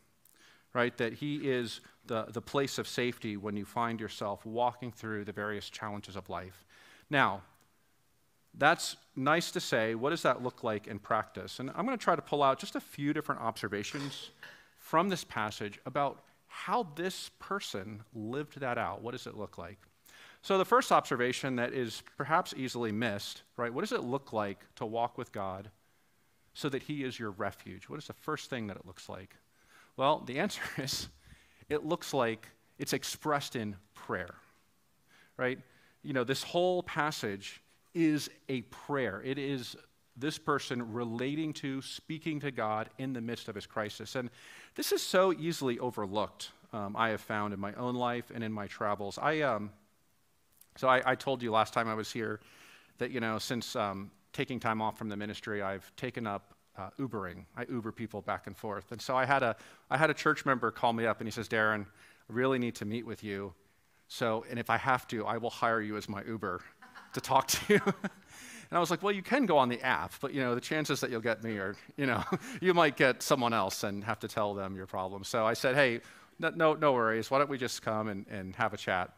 right? 0.75 0.99
That 0.99 1.15
He 1.15 1.37
is 1.49 1.81
the, 2.07 2.27
the 2.29 2.43
place 2.43 2.77
of 2.77 2.87
safety 2.87 3.39
when 3.39 3.57
you 3.57 3.65
find 3.65 3.99
yourself 3.99 4.45
walking 4.45 4.93
through 4.93 5.25
the 5.25 5.33
various 5.33 5.71
challenges 5.71 6.15
of 6.15 6.29
life. 6.29 6.67
Now, 7.09 7.41
that's 8.59 8.97
nice 9.15 9.51
to 9.53 9.61
say. 9.61 9.95
What 9.95 10.11
does 10.11 10.23
that 10.23 10.43
look 10.43 10.65
like 10.65 10.87
in 10.87 10.99
practice? 10.99 11.61
And 11.61 11.71
I'm 11.71 11.87
going 11.87 11.97
to 11.97 12.03
try 12.03 12.17
to 12.17 12.23
pull 12.23 12.43
out 12.43 12.59
just 12.59 12.75
a 12.77 12.81
few 12.81 13.13
different 13.13 13.41
observations 13.41 14.31
from 14.79 15.09
this 15.09 15.25
passage 15.25 15.79
about 15.87 16.23
how 16.49 16.89
this 16.97 17.31
person 17.39 18.03
lived 18.15 18.61
that 18.61 18.77
out. 18.77 19.03
What 19.03 19.13
does 19.13 19.27
it 19.27 19.37
look 19.37 19.59
like? 19.59 19.79
So, 20.43 20.57
the 20.57 20.65
first 20.65 20.93
observation 20.93 21.57
that 21.57 21.73
is 21.73 22.03
perhaps 22.17 22.55
easily 22.57 22.93
missed, 22.93 23.43
right? 23.57 23.73
What 23.73 23.83
does 23.83 23.93
it 23.93 24.03
look 24.03 24.33
like 24.33 24.65
to 24.77 24.87
walk 24.87 25.19
with 25.19 25.33
God 25.33 25.71
so 26.55 26.69
that 26.69 26.85
He 26.85 27.05
is 27.05 27.19
your 27.19 27.31
refuge? 27.31 27.89
What 27.89 27.99
is 27.99 28.07
the 28.07 28.13
first 28.13 28.49
thing 28.51 28.67
that 28.69 28.77
it 28.77 28.87
looks 28.87 29.09
like? 29.09 29.37
Well, 29.97 30.23
the 30.27 30.39
answer 30.39 30.63
is 30.79 31.09
it 31.69 31.85
looks 31.85 32.15
like 32.15 32.49
it's 32.79 32.93
expressed 32.93 33.57
in 33.57 33.77
prayer, 33.95 34.35
right? 35.37 35.59
You 36.03 36.13
know, 36.13 36.25
this 36.25 36.43
whole 36.43 36.83
passage 36.83 37.61
is 37.99 38.31
a 38.49 38.63
prayer. 38.63 39.21
It 39.25 39.39
is 39.39 39.77
this 40.17 40.39
person 40.39 40.93
relating 40.93 41.53
to, 41.55 41.83
speaking 41.83 42.39
to 42.41 42.53
God 42.53 42.91
in 42.99 43.13
the 43.13 43.21
midst 43.21 43.49
of 43.49 43.57
his 43.57 43.67
crisis. 43.67 44.15
And 44.15 44.31
this 44.77 44.93
is 44.93 45.03
so 45.03 45.33
easily 45.33 45.79
overlooked, 45.81 46.53
um, 46.73 46.95
I 46.97 47.09
have 47.11 47.21
found 47.21 47.53
in 47.53 47.61
my 47.61 47.73
own 47.75 47.97
life 47.97 48.31
and 48.33 48.45
in 48.45 48.53
my 48.53 48.69
travels. 48.69 49.19
I, 49.21 49.41
um, 49.41 49.71
so 50.77 50.89
I, 50.89 51.03
I, 51.05 51.15
told 51.17 51.43
you 51.43 51.51
last 51.51 51.73
time 51.73 51.89
I 51.89 51.95
was 51.95 52.13
here 52.13 52.41
that, 52.99 53.11
you 53.11 53.21
know, 53.21 53.39
since 53.39 53.75
um, 53.75 54.11
taking 54.33 54.61
time 54.61 54.81
off 54.81 54.97
from 54.97 55.09
the 55.09 55.17
ministry, 55.17 55.63
I've 55.63 55.91
taken 55.97 56.27
up 56.27 56.55
uh, 56.77 56.91
Ubering. 57.01 57.45
I 57.57 57.65
Uber 57.69 57.91
people 57.91 58.23
back 58.23 58.47
and 58.47 58.57
forth. 58.57 58.93
And 58.93 59.03
so 59.03 59.17
I 59.17 59.25
had, 59.25 59.43
a, 59.43 59.57
I 59.91 59.97
had 59.97 60.11
a 60.11 60.15
church 60.15 60.47
member 60.47 60.71
call 60.71 60.93
me 60.93 61.07
up 61.07 61.21
and 61.21 61.27
he 61.27 61.33
says, 61.33 61.49
Darren, 61.49 61.83
I 61.83 62.33
really 62.33 62.59
need 62.59 62.77
to 62.77 62.85
meet 62.85 63.07
with 63.07 63.25
you. 63.25 63.55
So, 64.09 64.45
and 64.49 64.59
if 64.59 64.71
I 64.71 64.77
have 64.77 65.07
to, 65.09 65.27
I 65.27 65.39
will 65.39 65.51
hire 65.51 65.81
you 65.81 65.97
as 65.97 66.09
my 66.09 66.23
Uber 66.25 66.61
to 67.15 67.21
talk 67.21 67.49
to 67.49 67.75
you. 67.75 67.81
And 68.71 68.77
I 68.77 68.81
was 68.81 68.91
like, 68.91 69.03
well, 69.03 69.15
you 69.15 69.23
can 69.23 69.47
go 69.47 69.57
on 69.57 69.71
the 69.71 69.81
app, 69.81 70.13
but 70.21 70.35
you 70.35 70.43
know, 70.43 70.55
the 70.55 70.61
chances 70.61 71.01
that 71.01 71.11
you'll 71.11 71.23
get 71.23 71.43
me 71.43 71.57
are, 71.57 71.75
you 71.97 72.05
know, 72.05 72.23
you 72.61 72.75
might 72.75 72.99
get 72.99 73.23
someone 73.23 73.55
else 73.55 73.83
and 73.83 74.05
have 74.05 74.19
to 74.21 74.29
tell 74.29 74.53
them 74.53 74.77
your 74.77 74.85
problem. 74.85 75.25
So 75.25 75.47
I 75.47 75.55
said, 75.55 75.75
hey, 75.75 76.03
no, 76.39 76.51
no, 76.51 76.75
no 76.75 76.93
worries. 76.93 77.31
Why 77.31 77.39
don't 77.39 77.49
we 77.49 77.57
just 77.57 77.81
come 77.81 78.09
and, 78.09 78.27
and 78.29 78.55
have 78.57 78.75
a 78.75 78.77
chat? 78.77 79.11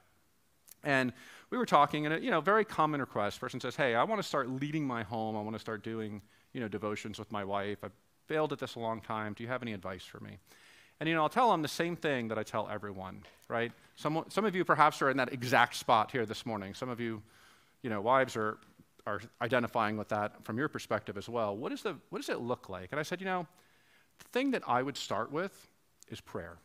And 0.84 1.12
we 1.50 1.58
were 1.58 1.66
talking, 1.66 2.06
and 2.06 2.14
a 2.14 2.20
you 2.20 2.30
know, 2.30 2.40
very 2.40 2.64
common 2.64 3.00
request. 3.00 3.40
Person 3.40 3.60
says, 3.60 3.74
hey, 3.74 3.96
I 3.96 4.04
want 4.04 4.22
to 4.22 4.26
start 4.26 4.48
leading 4.48 4.86
my 4.86 5.02
home. 5.02 5.36
I 5.36 5.42
want 5.42 5.56
to 5.56 5.60
start 5.60 5.82
doing, 5.82 6.22
you 6.52 6.60
know, 6.60 6.68
devotions 6.68 7.18
with 7.18 7.30
my 7.32 7.44
wife. 7.44 7.78
I've 7.82 7.92
failed 8.28 8.52
at 8.52 8.60
this 8.60 8.76
a 8.76 8.78
long 8.78 9.00
time. 9.00 9.34
Do 9.34 9.42
you 9.42 9.48
have 9.48 9.62
any 9.62 9.72
advice 9.72 10.04
for 10.04 10.20
me? 10.20 10.38
And 11.00 11.08
you 11.08 11.14
know, 11.14 11.22
I'll 11.22 11.28
tell 11.28 11.50
them 11.50 11.62
the 11.62 11.68
same 11.68 11.96
thing 11.96 12.28
that 12.28 12.38
I 12.38 12.42
tell 12.42 12.68
everyone, 12.70 13.22
right? 13.48 13.72
Some, 13.96 14.24
some 14.28 14.44
of 14.44 14.54
you 14.54 14.64
perhaps 14.64 15.00
are 15.02 15.10
in 15.10 15.16
that 15.16 15.32
exact 15.32 15.74
spot 15.74 16.10
here 16.10 16.26
this 16.26 16.44
morning. 16.44 16.74
Some 16.74 16.90
of 16.90 17.00
you, 17.00 17.22
you 17.82 17.90
know, 17.90 18.00
wives 18.00 18.36
are 18.36 18.58
are 19.06 19.20
identifying 19.40 19.96
with 19.96 20.08
that 20.08 20.44
from 20.44 20.58
your 20.58 20.68
perspective 20.68 21.16
as 21.16 21.28
well. 21.28 21.56
What, 21.56 21.72
is 21.72 21.82
the, 21.82 21.96
what 22.10 22.20
does 22.20 22.28
it 22.28 22.40
look 22.40 22.68
like? 22.68 22.88
And 22.90 23.00
I 23.00 23.02
said, 23.02 23.20
you 23.20 23.26
know, 23.26 23.46
the 24.18 24.24
thing 24.32 24.50
that 24.52 24.62
I 24.66 24.82
would 24.82 24.96
start 24.96 25.32
with 25.32 25.68
is 26.08 26.20
prayer. 26.20 26.58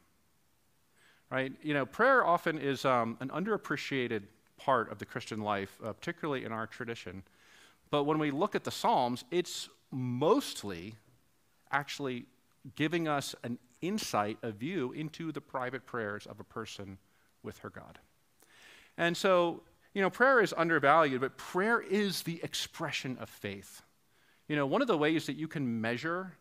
Right? 1.31 1.53
You 1.61 1.73
know, 1.73 1.85
prayer 1.85 2.25
often 2.25 2.57
is 2.59 2.85
um, 2.85 3.17
an 3.19 3.29
underappreciated 3.29 4.23
part 4.57 4.91
of 4.91 4.99
the 4.99 5.05
Christian 5.05 5.41
life, 5.41 5.77
uh, 5.83 5.93
particularly 5.93 6.45
in 6.45 6.51
our 6.51 6.67
tradition. 6.67 7.23
But 7.89 8.03
when 8.03 8.19
we 8.19 8.31
look 8.31 8.55
at 8.55 8.63
the 8.63 8.71
Psalms, 8.71 9.23
it's 9.31 9.69
mostly 9.91 10.95
actually 11.71 12.25
giving 12.75 13.07
us 13.07 13.35
an 13.43 13.57
insight, 13.81 14.37
a 14.43 14.51
view 14.51 14.91
into 14.93 15.31
the 15.31 15.41
private 15.41 15.85
prayers 15.85 16.25
of 16.25 16.39
a 16.39 16.43
person 16.43 16.97
with 17.43 17.57
her 17.59 17.69
God. 17.69 17.99
And 18.97 19.17
so 19.17 19.61
you 19.95 20.01
know, 20.01 20.09
prayer 20.09 20.41
is 20.41 20.53
undervalued, 20.55 21.21
but 21.21 21.37
prayer 21.37 21.79
is 21.79 22.23
the 22.23 22.41
expression 22.43 23.17
of 23.19 23.29
faith. 23.29 23.81
You 24.49 24.57
know, 24.57 24.67
one 24.67 24.81
of 24.81 24.89
the 24.89 24.97
ways 24.97 25.25
that 25.27 25.37
you 25.37 25.47
can 25.47 25.79
measure, 25.79 26.33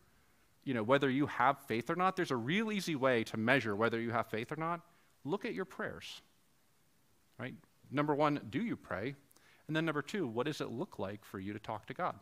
you 0.65 0.73
know, 0.73 0.83
whether 0.83 1.09
you 1.09 1.25
have 1.27 1.57
faith 1.59 1.89
or 1.89 1.95
not, 1.95 2.17
there's 2.17 2.31
a 2.31 2.35
real 2.35 2.69
easy 2.69 2.97
way 2.97 3.23
to 3.23 3.37
measure 3.37 3.73
whether 3.73 3.99
you 3.99 4.11
have 4.11 4.27
faith 4.27 4.51
or 4.51 4.57
not. 4.57 4.81
Look 5.23 5.45
at 5.45 5.53
your 5.53 5.63
prayers. 5.63 6.21
Right? 7.39 7.55
Number 7.89 8.13
one, 8.13 8.41
do 8.49 8.61
you 8.61 8.75
pray? 8.75 9.15
And 9.67 9.75
then 9.75 9.85
number 9.85 10.01
two, 10.01 10.27
what 10.27 10.47
does 10.47 10.59
it 10.59 10.69
look 10.69 10.99
like 10.99 11.23
for 11.23 11.39
you 11.39 11.53
to 11.53 11.59
talk 11.59 11.87
to 11.87 11.93
God? 11.93 12.15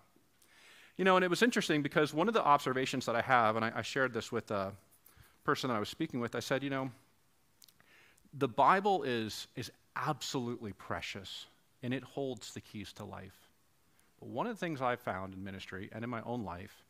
You 0.98 1.04
know, 1.04 1.16
and 1.16 1.26
it 1.26 1.30
was 1.30 1.42
interesting 1.42 1.82
because 1.82 2.14
one 2.14 2.28
of 2.28 2.36
the 2.36 2.44
observations 2.44 3.08
that 3.08 3.16
I 3.16 3.22
have, 3.22 3.56
and 3.56 3.66
I, 3.66 3.72
I 3.78 3.82
shared 3.82 4.14
this 4.14 4.32
with 4.32 4.52
a 4.52 4.72
person 5.44 5.70
that 5.70 5.76
I 5.76 5.80
was 5.80 5.90
speaking 5.90 6.20
with, 6.20 6.36
I 6.36 6.42
said, 6.42 6.62
you 6.62 6.70
know, 6.70 6.92
the 8.36 8.48
Bible 8.48 9.02
is, 9.02 9.48
is 9.56 9.72
absolutely 9.96 10.74
precious, 10.74 11.48
and 11.82 11.94
it 11.94 12.04
holds 12.04 12.54
the 12.54 12.62
keys 12.62 12.94
to 12.94 13.06
life. 13.06 13.50
But 14.20 14.30
one 14.30 14.48
of 14.48 14.54
the 14.54 14.60
things 14.60 14.82
I've 14.82 15.02
found 15.02 15.34
in 15.34 15.44
ministry 15.44 15.90
and 15.92 16.04
in 16.04 16.10
my 16.10 16.22
own 16.24 16.44
life 16.44 16.84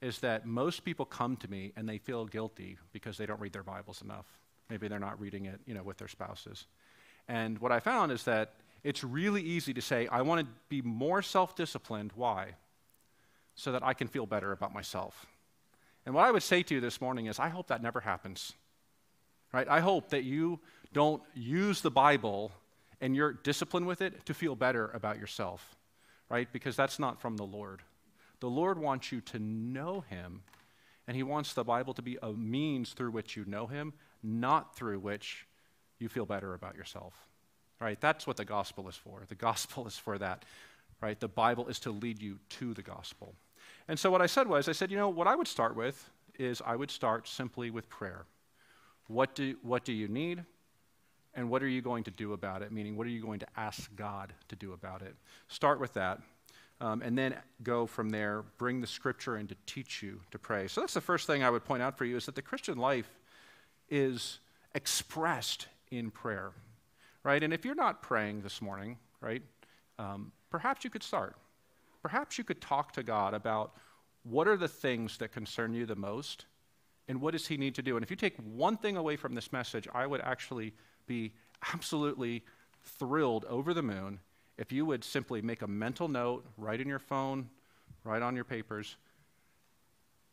is 0.00 0.18
that 0.18 0.44
most 0.44 0.84
people 0.84 1.06
come 1.06 1.36
to 1.38 1.50
me 1.50 1.72
and 1.76 1.88
they 1.88 1.98
feel 1.98 2.26
guilty 2.26 2.76
because 2.92 3.16
they 3.16 3.26
don't 3.26 3.40
read 3.40 3.52
their 3.52 3.62
Bibles 3.62 4.02
enough. 4.02 4.26
Maybe 4.68 4.88
they're 4.88 4.98
not 4.98 5.18
reading 5.20 5.46
it, 5.46 5.60
you 5.66 5.74
know, 5.74 5.82
with 5.82 5.98
their 5.98 6.08
spouses. 6.08 6.66
And 7.28 7.58
what 7.58 7.72
I 7.72 7.80
found 7.80 8.12
is 8.12 8.24
that 8.24 8.54
it's 8.82 9.02
really 9.02 9.42
easy 9.42 9.72
to 9.72 9.80
say, 9.80 10.06
I 10.08 10.22
want 10.22 10.42
to 10.42 10.46
be 10.68 10.82
more 10.82 11.22
self 11.22 11.56
disciplined. 11.56 12.12
Why? 12.14 12.56
So 13.54 13.72
that 13.72 13.82
I 13.82 13.94
can 13.94 14.08
feel 14.08 14.26
better 14.26 14.52
about 14.52 14.74
myself. 14.74 15.26
And 16.04 16.14
what 16.14 16.26
I 16.26 16.30
would 16.30 16.42
say 16.42 16.62
to 16.62 16.74
you 16.74 16.80
this 16.80 17.00
morning 17.00 17.26
is, 17.26 17.38
I 17.38 17.48
hope 17.48 17.68
that 17.68 17.82
never 17.82 18.00
happens. 18.00 18.52
Right? 19.52 19.68
I 19.68 19.80
hope 19.80 20.10
that 20.10 20.24
you 20.24 20.60
don't 20.94 21.22
use 21.34 21.82
the 21.82 21.90
Bible 21.90 22.52
and 23.00 23.14
your 23.14 23.34
discipline 23.34 23.84
with 23.84 24.00
it 24.00 24.24
to 24.24 24.32
feel 24.32 24.56
better 24.56 24.90
about 24.94 25.18
yourself, 25.18 25.76
right? 26.30 26.48
Because 26.50 26.76
that's 26.76 26.98
not 26.98 27.20
from 27.20 27.36
the 27.36 27.44
Lord. 27.44 27.82
The 28.40 28.48
Lord 28.48 28.78
wants 28.78 29.12
you 29.12 29.20
to 29.22 29.38
know 29.38 30.04
Him, 30.08 30.42
and 31.06 31.16
He 31.16 31.22
wants 31.22 31.52
the 31.52 31.64
Bible 31.64 31.92
to 31.94 32.02
be 32.02 32.16
a 32.22 32.32
means 32.32 32.92
through 32.92 33.10
which 33.10 33.36
you 33.36 33.44
know 33.44 33.66
Him, 33.66 33.92
not 34.22 34.74
through 34.76 35.00
which 35.00 35.46
you 35.98 36.08
feel 36.08 36.24
better 36.24 36.54
about 36.54 36.76
yourself. 36.76 37.12
Right? 37.80 38.00
That's 38.00 38.26
what 38.26 38.36
the 38.36 38.44
gospel 38.44 38.88
is 38.88 38.96
for. 38.96 39.22
The 39.28 39.34
gospel 39.34 39.86
is 39.86 39.98
for 39.98 40.16
that. 40.18 40.44
Right? 41.02 41.18
The 41.18 41.28
Bible 41.28 41.66
is 41.66 41.80
to 41.80 41.90
lead 41.90 42.22
you 42.22 42.38
to 42.50 42.72
the 42.72 42.82
gospel. 42.82 43.34
And 43.88 43.98
so 43.98 44.10
what 44.10 44.22
I 44.22 44.26
said 44.26 44.48
was, 44.48 44.68
I 44.68 44.72
said, 44.72 44.90
you 44.90 44.96
know, 44.96 45.08
what 45.08 45.26
I 45.26 45.34
would 45.34 45.48
start 45.48 45.76
with 45.76 46.10
is 46.38 46.62
I 46.64 46.76
would 46.76 46.90
start 46.90 47.28
simply 47.28 47.70
with 47.70 47.88
prayer. 47.90 48.24
What 49.08 49.34
do, 49.34 49.56
what 49.62 49.84
do 49.84 49.92
you 49.92 50.08
need? 50.08 50.44
And 51.34 51.50
what 51.50 51.62
are 51.62 51.68
you 51.68 51.82
going 51.82 52.04
to 52.04 52.10
do 52.10 52.32
about 52.32 52.62
it? 52.62 52.70
Meaning, 52.70 52.96
what 52.96 53.06
are 53.06 53.10
you 53.10 53.22
going 53.22 53.40
to 53.40 53.46
ask 53.56 53.94
God 53.96 54.32
to 54.48 54.56
do 54.56 54.72
about 54.72 55.02
it? 55.02 55.16
Start 55.48 55.80
with 55.80 55.94
that. 55.94 56.20
Um, 56.80 57.02
and 57.02 57.16
then 57.16 57.36
go 57.62 57.86
from 57.86 58.10
there, 58.10 58.44
bring 58.58 58.80
the 58.80 58.86
scripture 58.86 59.36
in 59.36 59.46
to 59.46 59.56
teach 59.66 60.02
you 60.02 60.20
to 60.32 60.38
pray. 60.38 60.68
So 60.68 60.80
that's 60.80 60.94
the 60.94 61.00
first 61.00 61.26
thing 61.26 61.42
I 61.42 61.50
would 61.50 61.64
point 61.64 61.82
out 61.82 61.96
for 61.96 62.04
you 62.04 62.16
is 62.16 62.26
that 62.26 62.34
the 62.34 62.42
Christian 62.42 62.78
life 62.78 63.08
is 63.88 64.38
expressed 64.74 65.68
in 65.90 66.10
prayer, 66.10 66.52
right? 67.22 67.42
And 67.42 67.52
if 67.52 67.64
you're 67.64 67.74
not 67.74 68.02
praying 68.02 68.42
this 68.42 68.60
morning, 68.60 68.98
right, 69.20 69.42
um, 69.98 70.32
perhaps 70.50 70.84
you 70.84 70.90
could 70.90 71.02
start. 71.02 71.36
Perhaps 72.02 72.38
you 72.38 72.44
could 72.44 72.60
talk 72.60 72.92
to 72.92 73.02
God 73.02 73.34
about 73.34 73.72
what 74.24 74.48
are 74.48 74.56
the 74.56 74.68
things 74.68 75.16
that 75.18 75.32
concern 75.32 75.74
you 75.74 75.86
the 75.86 75.96
most 75.96 76.46
and 77.08 77.20
what 77.20 77.32
does 77.32 77.46
He 77.46 77.56
need 77.56 77.74
to 77.76 77.82
do. 77.82 77.96
And 77.96 78.04
if 78.04 78.10
you 78.10 78.16
take 78.16 78.36
one 78.38 78.76
thing 78.76 78.96
away 78.96 79.16
from 79.16 79.34
this 79.34 79.52
message, 79.52 79.86
I 79.94 80.06
would 80.06 80.20
actually 80.22 80.72
be 81.06 81.32
absolutely 81.72 82.42
thrilled 82.82 83.44
over 83.46 83.72
the 83.72 83.82
moon 83.82 84.20
if 84.56 84.70
you 84.70 84.86
would 84.86 85.02
simply 85.02 85.42
make 85.42 85.62
a 85.62 85.66
mental 85.66 86.08
note, 86.08 86.44
write 86.56 86.80
in 86.80 86.88
your 86.88 86.98
phone, 86.98 87.48
write 88.04 88.22
on 88.22 88.34
your 88.34 88.44
papers. 88.44 88.96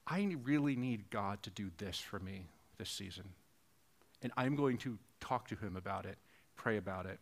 I 0.06 0.36
really 0.44 0.76
need 0.76 1.10
God 1.10 1.42
to 1.44 1.50
do 1.50 1.72
this 1.78 1.98
for 1.98 2.20
me 2.20 2.46
this 2.78 2.90
season. 2.90 3.26
And 4.22 4.32
I'm 4.38 4.56
going 4.56 4.78
to 4.80 4.98
talk 5.20 5.48
to 5.48 5.56
him 5.56 5.76
about 5.76 6.06
it, 6.06 6.18
pray 6.56 6.78
about 6.78 7.06
it. 7.06 7.20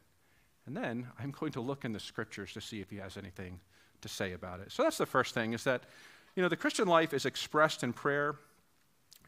And 0.66 0.76
then 0.76 1.08
I'm 1.18 1.32
going 1.32 1.52
to 1.54 1.62
look 1.62 1.86
in 1.86 1.94
the 1.94 2.00
scriptures 2.00 2.54
to 2.54 2.62
see 2.62 2.82
if 2.82 2.90
he 2.90 2.98
has 2.98 3.18
anything 3.18 3.60
to 4.02 4.10
say 4.10 4.34
about 4.34 4.60
it. 4.60 4.72
So 4.72 4.84
that's 4.84 4.98
the 4.98 5.06
first 5.06 5.34
thing 5.34 5.54
is 5.54 5.64
that, 5.64 5.84
you 6.36 6.44
know, 6.44 6.50
the 6.50 6.58
Christian 6.58 6.88
life 6.88 7.14
is 7.14 7.26
expressed 7.26 7.84
in 7.84 7.94
prayer 7.94 8.36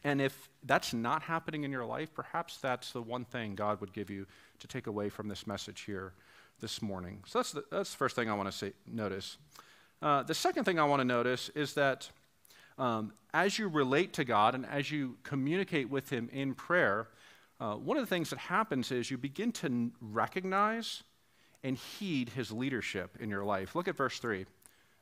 and 0.04 0.20
if 0.20 0.48
that's 0.64 0.92
not 0.92 1.22
happening 1.22 1.64
in 1.64 1.70
your 1.70 1.84
life, 1.84 2.12
perhaps 2.12 2.58
that's 2.58 2.92
the 2.92 3.02
one 3.02 3.24
thing 3.24 3.54
God 3.54 3.80
would 3.80 3.92
give 3.92 4.10
you 4.10 4.26
to 4.58 4.66
take 4.66 4.86
away 4.86 5.08
from 5.08 5.28
this 5.28 5.46
message 5.46 5.82
here 5.82 6.12
this 6.60 6.82
morning. 6.82 7.22
So 7.26 7.38
that's 7.38 7.52
the, 7.52 7.64
that's 7.70 7.90
the 7.90 7.96
first 7.96 8.16
thing 8.16 8.28
I 8.28 8.34
want 8.34 8.50
to 8.50 8.56
say, 8.56 8.72
notice. 8.86 9.36
Uh, 10.00 10.22
the 10.22 10.34
second 10.34 10.64
thing 10.64 10.78
I 10.78 10.84
want 10.84 11.00
to 11.00 11.04
notice 11.04 11.48
is 11.50 11.74
that 11.74 12.10
um, 12.78 13.12
as 13.32 13.58
you 13.58 13.68
relate 13.68 14.12
to 14.14 14.24
God 14.24 14.54
and 14.54 14.66
as 14.66 14.90
you 14.90 15.16
communicate 15.22 15.88
with 15.88 16.10
Him 16.10 16.28
in 16.32 16.54
prayer, 16.54 17.08
uh, 17.60 17.74
one 17.74 17.96
of 17.96 18.02
the 18.02 18.08
things 18.08 18.30
that 18.30 18.38
happens 18.38 18.90
is 18.90 19.10
you 19.10 19.18
begin 19.18 19.52
to 19.52 19.66
n- 19.66 19.92
recognize 20.00 21.04
and 21.62 21.76
heed 21.76 22.30
His 22.30 22.50
leadership 22.50 23.16
in 23.20 23.30
your 23.30 23.44
life. 23.44 23.76
Look 23.76 23.86
at 23.86 23.96
verse 23.96 24.18
3. 24.18 24.46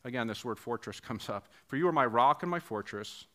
Again, 0.04 0.26
this 0.26 0.44
word 0.44 0.58
fortress 0.58 1.00
comes 1.00 1.28
up. 1.28 1.48
For 1.66 1.76
you 1.76 1.88
are 1.88 1.92
my 1.92 2.06
rock 2.06 2.42
and 2.42 2.50
my 2.50 2.60
fortress. 2.60 3.26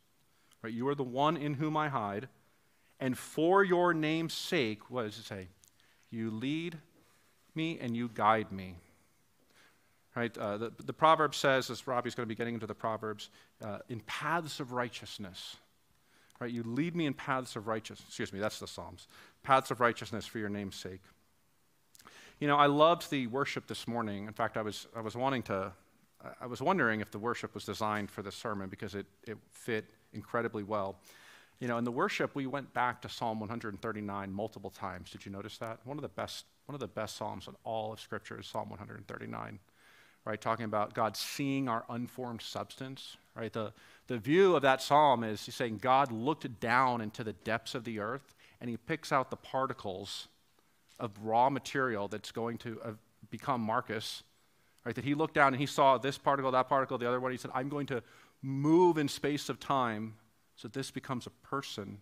Right? 0.65 0.73
You 0.73 0.87
are 0.87 0.95
the 0.95 1.03
one 1.03 1.37
in 1.37 1.53
whom 1.53 1.77
I 1.77 1.89
hide. 1.89 2.27
And 2.99 3.15
for 3.15 3.63
your 3.63 3.93
name's 3.93 4.33
sake, 4.33 4.89
what 4.89 5.03
does 5.03 5.19
it 5.19 5.25
say? 5.25 5.49
You 6.09 6.31
lead 6.31 6.79
me 7.53 7.77
and 7.79 7.95
you 7.95 8.09
guide 8.11 8.51
me. 8.51 8.77
Right? 10.15 10.35
Uh, 10.35 10.57
the, 10.57 10.71
the 10.83 10.91
proverb 10.91 11.35
says, 11.35 11.69
as 11.69 11.85
Robbie's 11.85 12.15
going 12.15 12.25
to 12.25 12.27
be 12.27 12.33
getting 12.33 12.55
into 12.55 12.65
the 12.65 12.73
Proverbs, 12.73 13.29
uh, 13.63 13.77
in 13.89 13.99
paths 14.07 14.59
of 14.59 14.71
righteousness. 14.71 15.57
Right? 16.39 16.49
You 16.49 16.63
lead 16.63 16.95
me 16.95 17.05
in 17.05 17.13
paths 17.13 17.55
of 17.55 17.67
righteousness. 17.67 18.07
Excuse 18.07 18.33
me, 18.33 18.39
that's 18.39 18.57
the 18.57 18.67
Psalms. 18.67 19.07
Paths 19.43 19.69
of 19.69 19.79
righteousness 19.79 20.25
for 20.25 20.39
your 20.39 20.49
name's 20.49 20.77
sake. 20.77 21.01
You 22.39 22.47
know, 22.47 22.57
I 22.57 22.65
loved 22.65 23.11
the 23.11 23.27
worship 23.27 23.67
this 23.67 23.87
morning. 23.87 24.25
In 24.25 24.33
fact, 24.33 24.57
I 24.57 24.63
was, 24.63 24.87
I 24.95 25.01
was 25.01 25.15
wanting 25.15 25.43
to, 25.43 25.73
I 26.41 26.45
was 26.45 26.61
wondering 26.61 27.01
if 27.01 27.11
the 27.11 27.19
worship 27.19 27.53
was 27.53 27.65
designed 27.65 28.09
for 28.09 28.21
this 28.21 28.35
sermon 28.35 28.69
because 28.69 28.95
it, 28.95 29.05
it 29.27 29.37
fit 29.51 29.85
incredibly 30.13 30.63
well. 30.63 30.97
You 31.59 31.67
know, 31.67 31.77
in 31.77 31.83
the 31.83 31.91
worship, 31.91 32.35
we 32.35 32.47
went 32.47 32.73
back 32.73 33.01
to 33.03 33.09
Psalm 33.09 33.39
139 33.39 34.31
multiple 34.31 34.69
times. 34.69 35.11
Did 35.11 35.25
you 35.25 35.31
notice 35.31 35.57
that? 35.59 35.79
One 35.85 35.97
of 35.97 36.01
the 36.01 36.09
best, 36.09 36.45
one 36.65 36.73
of 36.73 36.79
the 36.79 36.87
best 36.87 37.15
psalms 37.15 37.47
in 37.47 37.55
all 37.63 37.93
of 37.93 37.99
Scripture 37.99 38.39
is 38.39 38.47
Psalm 38.47 38.69
139, 38.69 39.59
right? 40.25 40.41
Talking 40.41 40.65
about 40.65 40.93
God 40.93 41.15
seeing 41.15 41.69
our 41.69 41.85
unformed 41.89 42.41
substance, 42.41 43.15
right? 43.35 43.53
The, 43.53 43.71
the 44.07 44.17
view 44.17 44.55
of 44.55 44.63
that 44.63 44.81
psalm 44.81 45.23
is 45.23 45.45
he's 45.45 45.55
saying 45.55 45.77
God 45.77 46.11
looked 46.11 46.59
down 46.59 46.99
into 46.99 47.23
the 47.23 47.33
depths 47.33 47.73
of 47.73 47.85
the 47.85 47.99
earth 47.99 48.35
and 48.59 48.69
he 48.69 48.77
picks 48.77 49.11
out 49.11 49.29
the 49.29 49.37
particles 49.37 50.27
of 50.99 51.11
raw 51.21 51.49
material 51.49 52.07
that's 52.07 52.31
going 52.31 52.57
to 52.59 52.81
uh, 52.83 52.91
become 53.29 53.61
Marcus, 53.61 54.23
right? 54.85 54.95
That 54.95 55.03
he 55.03 55.15
looked 55.15 55.33
down 55.33 55.53
and 55.53 55.59
he 55.59 55.65
saw 55.65 55.97
this 55.97 56.17
particle, 56.17 56.51
that 56.51 56.69
particle, 56.69 56.97
the 56.97 57.07
other 57.07 57.19
one. 57.19 57.31
He 57.31 57.37
said, 57.37 57.51
I'm 57.53 57.69
going 57.69 57.87
to 57.87 58.03
move 58.41 58.97
in 58.97 59.07
space 59.07 59.49
of 59.49 59.59
time 59.59 60.15
so 60.55 60.67
this 60.67 60.91
becomes 60.91 61.25
a 61.27 61.31
person. 61.47 61.99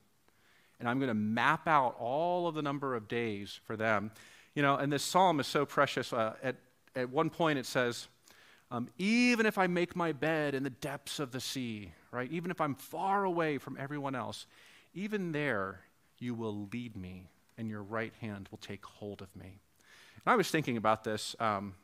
And 0.79 0.89
I'm 0.89 0.99
going 0.99 1.07
to 1.07 1.15
map 1.15 1.67
out 1.67 1.95
all 1.97 2.47
of 2.47 2.55
the 2.55 2.61
number 2.61 2.95
of 2.95 3.07
days 3.07 3.59
for 3.65 3.77
them. 3.77 4.11
You 4.53 4.61
know, 4.61 4.75
and 4.75 4.91
this 4.91 5.03
psalm 5.03 5.39
is 5.39 5.47
so 5.47 5.65
precious. 5.65 6.11
Uh, 6.11 6.33
at, 6.43 6.57
at 6.95 7.09
one 7.09 7.29
point 7.29 7.57
it 7.57 7.65
says, 7.65 8.07
um, 8.69 8.89
even 8.97 9.45
if 9.45 9.57
I 9.57 9.67
make 9.67 9.95
my 9.95 10.11
bed 10.11 10.55
in 10.55 10.63
the 10.63 10.69
depths 10.69 11.19
of 11.19 11.31
the 11.31 11.39
sea, 11.39 11.91
right? 12.11 12.29
Even 12.31 12.51
if 12.51 12.59
I'm 12.59 12.75
far 12.75 13.23
away 13.23 13.57
from 13.59 13.77
everyone 13.79 14.15
else, 14.15 14.45
even 14.93 15.31
there 15.31 15.81
you 16.19 16.33
will 16.33 16.67
lead 16.71 16.95
me 16.95 17.29
and 17.57 17.69
your 17.69 17.83
right 17.83 18.13
hand 18.19 18.47
will 18.51 18.57
take 18.57 18.83
hold 18.85 19.21
of 19.21 19.33
me. 19.35 19.59
And 20.25 20.33
I 20.33 20.35
was 20.35 20.49
thinking 20.49 20.77
about 20.77 21.03
this. 21.03 21.35
Um, 21.39 21.75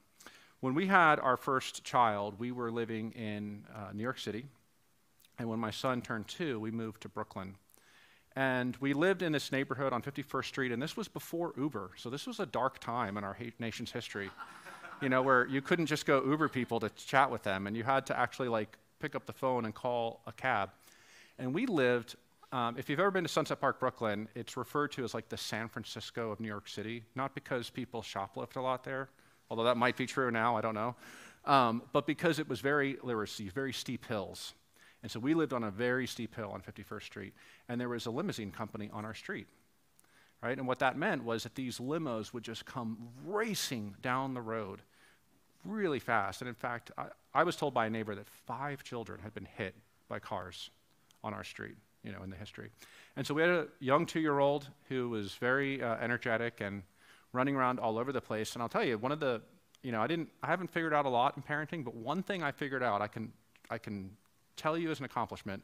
when 0.61 0.73
we 0.73 0.87
had 0.87 1.19
our 1.19 1.37
first 1.37 1.83
child, 1.83 2.35
we 2.37 2.51
were 2.51 2.71
living 2.71 3.11
in 3.11 3.63
uh, 3.73 3.91
New 3.93 4.03
York 4.03 4.19
City. 4.19 4.45
And 5.37 5.47
when 5.47 5.59
my 5.59 5.71
son 5.71 6.01
turned 6.01 6.27
two, 6.27 6.59
we 6.59 6.69
moved 6.69 7.01
to 7.01 7.09
Brooklyn. 7.09 7.55
And 8.35 8.75
we 8.81 8.93
lived 8.93 9.21
in 9.21 9.31
this 9.31 9.51
neighborhood 9.51 9.93
on 9.93 10.01
51st 10.01 10.45
Street, 10.45 10.71
and 10.71 10.81
this 10.81 10.97
was 10.97 11.07
before 11.07 11.53
Uber. 11.57 11.91
So 11.95 12.09
this 12.09 12.27
was 12.27 12.39
a 12.39 12.45
dark 12.45 12.79
time 12.79 13.17
in 13.17 13.23
our 13.23 13.37
nation's 13.57 13.91
history, 13.91 14.29
you 15.01 15.09
know, 15.09 15.21
where 15.21 15.47
you 15.47 15.61
couldn't 15.61 15.87
just 15.87 16.05
go 16.05 16.23
Uber 16.23 16.49
people 16.49 16.79
to 16.81 16.89
chat 16.89 17.31
with 17.31 17.43
them, 17.43 17.65
and 17.65 17.75
you 17.75 17.83
had 17.83 18.05
to 18.07 18.17
actually 18.17 18.49
like 18.49 18.77
pick 18.99 19.15
up 19.15 19.25
the 19.25 19.33
phone 19.33 19.65
and 19.65 19.73
call 19.73 20.21
a 20.27 20.31
cab. 20.31 20.69
And 21.37 21.53
we 21.53 21.65
lived 21.65 22.15
um, 22.51 22.75
if 22.79 22.89
you've 22.89 22.99
ever 22.99 23.11
been 23.11 23.23
to 23.23 23.29
Sunset 23.29 23.61
Park, 23.61 23.79
Brooklyn, 23.79 24.27
it's 24.33 24.57
referred 24.57 24.91
to 24.93 25.03
as 25.03 25.13
like 25.13 25.29
the 25.29 25.37
San 25.37 25.69
Francisco 25.69 26.31
of 26.31 26.39
New 26.39 26.47
York 26.47 26.67
City, 26.67 27.03
not 27.13 27.35
because 27.35 27.69
people 27.69 28.01
shoplift 28.01 28.55
a 28.55 28.61
lot 28.61 28.83
there, 28.83 29.09
although 29.49 29.63
that 29.63 29.77
might 29.77 29.97
be 29.97 30.05
true 30.05 30.31
now, 30.31 30.55
I 30.55 30.61
don't 30.61 30.75
know, 30.75 30.95
um, 31.45 31.81
but 31.93 32.05
because 32.05 32.39
it 32.39 32.47
was 32.47 32.59
very, 32.61 32.97
there 33.05 33.17
were 33.17 33.27
very 33.53 33.73
steep 33.73 34.05
hills. 34.05 34.53
And 35.01 35.11
so 35.11 35.19
we 35.19 35.33
lived 35.33 35.53
on 35.53 35.63
a 35.63 35.71
very 35.71 36.05
steep 36.07 36.35
hill 36.35 36.51
on 36.53 36.61
51st 36.61 37.03
Street, 37.03 37.33
and 37.69 37.79
there 37.79 37.89
was 37.89 38.05
a 38.05 38.11
limousine 38.11 38.51
company 38.51 38.89
on 38.91 39.05
our 39.05 39.13
street. 39.13 39.47
Right? 40.41 40.57
And 40.57 40.67
what 40.67 40.79
that 40.79 40.97
meant 40.97 41.23
was 41.23 41.43
that 41.43 41.55
these 41.55 41.79
limos 41.79 42.33
would 42.33 42.43
just 42.43 42.65
come 42.65 43.09
racing 43.25 43.95
down 44.01 44.33
the 44.33 44.41
road 44.41 44.81
really 45.65 45.99
fast. 45.99 46.41
And 46.41 46.47
in 46.47 46.55
fact, 46.55 46.91
I, 46.97 47.07
I 47.33 47.43
was 47.43 47.57
told 47.57 47.73
by 47.73 47.87
a 47.87 47.89
neighbor 47.89 48.15
that 48.15 48.27
five 48.27 48.83
children 48.83 49.19
had 49.21 49.33
been 49.33 49.47
hit 49.57 49.75
by 50.07 50.19
cars 50.19 50.69
on 51.23 51.33
our 51.33 51.43
street 51.43 51.75
you 52.03 52.11
know, 52.11 52.23
in 52.23 52.29
the 52.29 52.35
history. 52.35 52.69
And 53.15 53.25
so 53.25 53.33
we 53.33 53.41
had 53.41 53.51
a 53.51 53.67
young 53.79 54.05
two-year-old 54.05 54.69
who 54.87 55.09
was 55.09 55.33
very 55.35 55.81
uh, 55.81 55.97
energetic 55.97 56.61
and 56.61 56.83
running 57.33 57.55
around 57.55 57.79
all 57.79 57.97
over 57.97 58.11
the 58.11 58.21
place. 58.21 58.53
And 58.53 58.61
I'll 58.61 58.69
tell 58.69 58.83
you, 58.83 58.97
one 58.97 59.11
of 59.11 59.19
the, 59.19 59.41
you 59.83 59.91
know, 59.91 60.01
I 60.01 60.07
didn't, 60.07 60.29
I 60.43 60.47
haven't 60.47 60.71
figured 60.71 60.93
out 60.93 61.05
a 61.05 61.09
lot 61.09 61.37
in 61.37 61.43
parenting, 61.43 61.83
but 61.83 61.95
one 61.95 62.23
thing 62.23 62.43
I 62.43 62.51
figured 62.51 62.83
out, 62.83 63.01
I 63.01 63.07
can, 63.07 63.31
I 63.69 63.77
can 63.77 64.11
tell 64.55 64.77
you 64.77 64.91
as 64.91 64.99
an 64.99 65.05
accomplishment. 65.05 65.63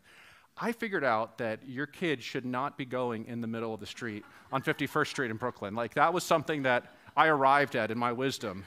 I 0.57 0.71
figured 0.71 1.03
out 1.03 1.37
that 1.39 1.67
your 1.67 1.85
kid 1.85 2.23
should 2.23 2.45
not 2.45 2.77
be 2.77 2.85
going 2.85 3.25
in 3.25 3.41
the 3.41 3.47
middle 3.47 3.73
of 3.73 3.79
the 3.79 3.85
street 3.85 4.23
on 4.53 4.61
51st 4.61 5.07
Street 5.07 5.31
in 5.31 5.37
Brooklyn. 5.37 5.75
Like 5.75 5.93
that 5.95 6.13
was 6.13 6.23
something 6.23 6.63
that 6.63 6.93
I 7.17 7.27
arrived 7.27 7.75
at 7.75 7.91
in 7.91 7.97
my 7.97 8.13
wisdom, 8.13 8.63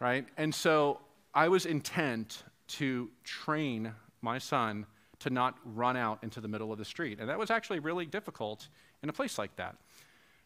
right? 0.00 0.26
And 0.36 0.52
so 0.52 1.00
I 1.32 1.48
was 1.48 1.64
intent 1.64 2.42
to 2.68 3.08
train 3.22 3.92
my 4.20 4.38
son 4.38 4.86
to 5.20 5.30
not 5.30 5.56
run 5.64 5.96
out 5.96 6.18
into 6.22 6.40
the 6.40 6.48
middle 6.48 6.72
of 6.72 6.78
the 6.78 6.84
street. 6.84 7.20
And 7.20 7.28
that 7.28 7.38
was 7.38 7.50
actually 7.50 7.78
really 7.78 8.06
difficult 8.06 8.68
in 9.02 9.08
a 9.08 9.12
place 9.12 9.38
like 9.38 9.54
that. 9.56 9.76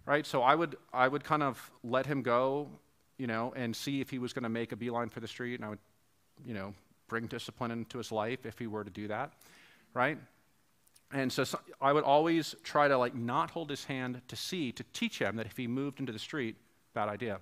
Right? 0.07 0.27
So 0.27 0.43
I 0.43 0.55
would 0.55 0.77
I 0.93 1.09
would 1.09 1.25
kind 1.25 1.43
of 1.43 1.71
let 1.83 2.07
him 2.07 2.23
go, 2.23 2.69
you 3.19 3.27
know, 3.27 3.53
and 3.57 3.75
see 3.75 4.01
if 4.01 4.11
he 4.11 4.19
was 4.19 4.33
going 4.33 4.43
to 4.43 4.49
make 4.49 4.73
a 4.73 4.77
beeline 4.77 5.09
for 5.09 5.21
the 5.21 5.29
street 5.29 5.55
and 5.55 5.65
I 5.65 5.71
would, 5.71 5.79
you 6.45 6.55
know, 6.55 6.75
bring 7.09 7.27
discipline 7.27 7.71
into 7.71 7.99
his 7.99 8.13
life 8.13 8.45
if 8.45 8.59
he 8.59 8.67
were 8.67 8.85
to 8.85 8.91
do 8.91 9.09
that. 9.09 9.33
Right? 9.95 10.19
And 11.13 11.33
so, 11.33 11.45
so 11.45 11.59
I 11.81 11.93
would 11.93 12.05
always 12.05 12.55
try 12.65 12.89
to 12.89 12.99
like 12.99 13.15
not 13.15 13.51
hold 13.51 13.71
his 13.71 13.85
hand 13.85 14.21
to 14.29 14.37
see 14.37 14.73
to 14.73 14.85
teach 14.93 15.19
him 15.19 15.37
that 15.37 15.47
if 15.47 15.57
he 15.57 15.67
moved 15.67 16.01
into 16.01 16.13
the 16.13 16.19
street, 16.19 16.57
bad 16.93 17.09
idea. 17.09 17.41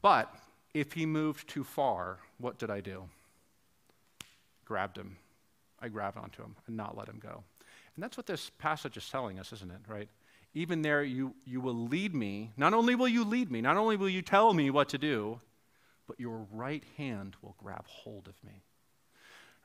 But 0.00 0.34
if 0.72 0.92
he 0.92 1.06
moved 1.06 1.48
too 1.48 1.64
far, 1.64 2.18
what 2.38 2.58
did 2.58 2.70
I 2.70 2.80
do? 2.80 3.04
Grabbed 4.64 4.96
him 4.96 5.16
I 5.84 5.88
grabbed 5.88 6.16
onto 6.16 6.42
him 6.42 6.56
and 6.66 6.76
not 6.76 6.96
let 6.96 7.08
him 7.08 7.20
go. 7.22 7.44
And 7.94 8.02
that's 8.02 8.16
what 8.16 8.26
this 8.26 8.50
passage 8.58 8.96
is 8.96 9.08
telling 9.08 9.38
us, 9.38 9.52
isn't 9.52 9.70
it, 9.70 9.80
right? 9.86 10.08
Even 10.54 10.82
there, 10.82 11.02
you, 11.02 11.34
you 11.44 11.60
will 11.60 11.74
lead 11.74 12.14
me. 12.14 12.52
Not 12.56 12.74
only 12.74 12.94
will 12.94 13.08
you 13.08 13.24
lead 13.24 13.50
me, 13.50 13.60
not 13.60 13.76
only 13.76 13.96
will 13.96 14.08
you 14.08 14.22
tell 14.22 14.54
me 14.54 14.70
what 14.70 14.88
to 14.90 14.98
do, 14.98 15.40
but 16.06 16.20
your 16.20 16.46
right 16.52 16.84
hand 16.96 17.36
will 17.42 17.56
grab 17.58 17.84
hold 17.86 18.28
of 18.28 18.34
me. 18.44 18.62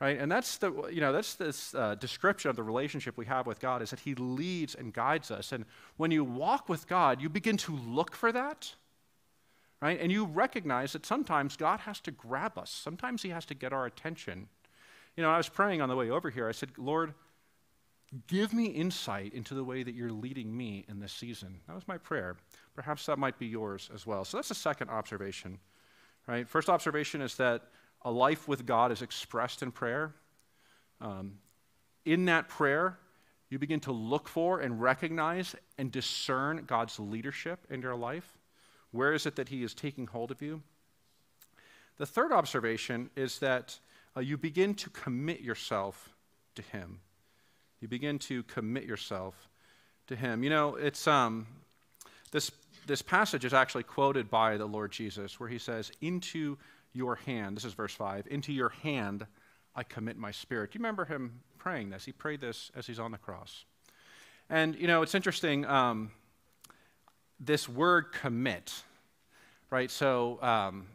Right? 0.02 0.18
And 0.18 0.32
that's 0.32 0.58
the, 0.58 0.88
you 0.88 1.02
know, 1.02 1.12
that's 1.12 1.36
this 1.36 1.76
uh, 1.76 1.96
description 1.96 2.50
of 2.50 2.56
the 2.56 2.64
relationship 2.64 3.18
we 3.18 3.26
have 3.26 3.46
with 3.46 3.60
God 3.60 3.82
is 3.82 3.90
that 3.90 4.00
He 4.00 4.16
leads 4.16 4.74
and 4.74 4.94
guides 4.94 5.30
us. 5.30 5.52
And 5.52 5.66
when 5.98 6.10
you 6.10 6.24
walk 6.24 6.70
with 6.70 6.88
God, 6.88 7.22
you 7.22 7.30
begin 7.30 7.58
to 7.58 7.76
look 7.76 8.16
for 8.16 8.32
that. 8.32 8.74
Right? 9.82 10.00
And 10.00 10.12
you 10.12 10.26
recognize 10.26 10.94
that 10.94 11.06
sometimes 11.06 11.56
God 11.56 11.82
has 11.82 12.00
to 12.02 12.12
grab 12.12 12.58
us. 12.58 12.70
Sometimes 12.72 13.22
He 13.22 13.30
has 13.30 13.46
to 13.46 13.54
get 13.54 13.74
our 13.74 13.86
attention 13.86 14.48
you 15.20 15.24
know, 15.24 15.32
I 15.32 15.36
was 15.36 15.50
praying 15.50 15.82
on 15.82 15.90
the 15.90 15.98
way 15.98 16.10
over 16.10 16.30
here. 16.30 16.48
I 16.48 16.54
said, 16.54 16.70
Lord, 16.78 17.14
give 18.28 18.54
me 18.54 18.66
insight 18.66 19.34
into 19.34 19.54
the 19.54 19.64
way 19.64 19.84
that 19.84 19.94
you're 19.94 20.12
leading 20.12 20.56
me 20.56 20.86
in 20.88 21.00
this 21.00 21.14
season. 21.14 21.60
That 21.68 21.76
was 21.76 21.88
my 21.88 21.98
prayer. 21.98 22.36
Perhaps 22.76 23.06
that 23.06 23.20
might 23.20 23.38
be 23.38 23.48
yours 23.48 23.90
as 23.94 24.06
well. 24.06 24.26
So 24.26 24.38
that's 24.38 24.50
the 24.50 24.56
second 24.56 24.90
observation, 24.90 25.60
right? 26.28 26.48
First 26.48 26.70
observation 26.70 27.22
is 27.22 27.36
that 27.36 27.64
a 28.04 28.12
life 28.12 28.48
with 28.48 28.66
God 28.66 28.92
is 28.92 29.02
expressed 29.02 29.62
in 29.62 29.72
prayer. 29.72 30.16
Um, 31.02 31.34
in 32.06 32.26
that 32.26 32.50
prayer, 32.50 32.98
you 33.50 33.60
begin 33.60 33.80
to 33.82 33.92
look 33.92 34.28
for 34.28 34.60
and 34.60 34.82
recognize 34.82 35.56
and 35.78 35.92
discern 35.92 36.64
God's 36.66 37.00
leadership 37.00 37.66
in 37.70 37.82
your 37.82 37.96
life. 37.96 38.38
Where 38.92 39.14
is 39.14 39.26
it 39.26 39.36
that 39.36 39.50
He 39.50 39.64
is 39.64 39.74
taking 39.74 40.08
hold 40.08 40.32
of 40.32 40.42
you? 40.42 40.62
The 41.98 42.06
third 42.06 42.32
observation 42.32 43.10
is 43.16 43.40
that 43.40 43.80
uh, 44.16 44.22
you 44.22 44.38
begin 44.38 44.74
to 44.76 44.90
commit 44.90 45.42
yourself 45.42 46.16
to 46.56 46.62
Him. 46.62 47.02
You 47.82 47.88
begin 47.88 48.20
to 48.20 48.44
commit 48.44 48.84
yourself 48.84 49.36
to 50.08 50.16
Him. 50.16 50.44
You 50.44 50.50
know, 50.50 50.76
it's 50.76 51.08
um, 51.08 51.48
this 52.32 52.52
this 52.88 53.02
passage 53.02 53.46
is 53.46 53.54
actually 53.54 53.84
quoted 53.84 54.30
by 54.30 54.58
the 54.58 54.66
Lord 54.66 54.92
Jesus, 54.92 55.40
where 55.40 55.50
He 55.50 55.60
says, 55.60 55.92
"Into 56.02 56.58
your 56.94 57.16
hand." 57.16 57.58
This 57.58 57.66
is 57.66 57.74
verse 57.74 57.94
five. 57.94 58.28
Into 58.28 58.52
your 58.52 58.70
hand, 58.70 59.26
I 59.76 59.84
commit 59.84 60.18
my 60.18 60.32
spirit. 60.32 60.72
Do 60.72 60.80
you 60.80 60.84
remember 60.84 61.06
Him 61.06 61.42
praying 61.58 61.90
this? 61.90 62.06
He 62.06 62.12
prayed 62.12 62.42
this 62.42 62.72
as 62.76 62.88
He's 62.88 63.00
on 63.00 63.12
the 63.12 63.18
cross. 63.18 63.66
And 64.50 64.76
you 64.76 64.88
know, 64.88 65.02
it's 65.02 65.16
interesting. 65.16 65.66
Um, 65.66 66.12
this 67.40 67.70
word 67.70 68.12
commit, 68.12 68.84
right? 69.70 69.92
So. 69.92 70.42
Um, 70.42 70.88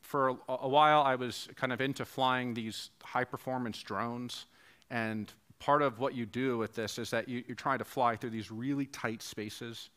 for 0.00 0.28
a, 0.28 0.36
a 0.48 0.68
while, 0.68 1.00
I 1.00 1.14
was 1.14 1.48
kind 1.56 1.72
of 1.72 1.80
into 1.80 2.04
flying 2.04 2.52
these 2.52 2.90
high 3.02 3.24
performance 3.24 3.82
drones. 3.82 4.44
And 4.90 5.32
part 5.62 5.80
of 5.80 6.00
what 6.00 6.12
you 6.12 6.26
do 6.26 6.58
with 6.58 6.74
this 6.74 6.98
is 6.98 7.10
that 7.10 7.28
you, 7.28 7.44
are 7.48 7.54
trying 7.54 7.78
to 7.78 7.84
fly 7.84 8.16
through 8.16 8.30
these 8.30 8.50
really 8.50 8.86
tight 8.86 9.22
spaces, 9.22 9.90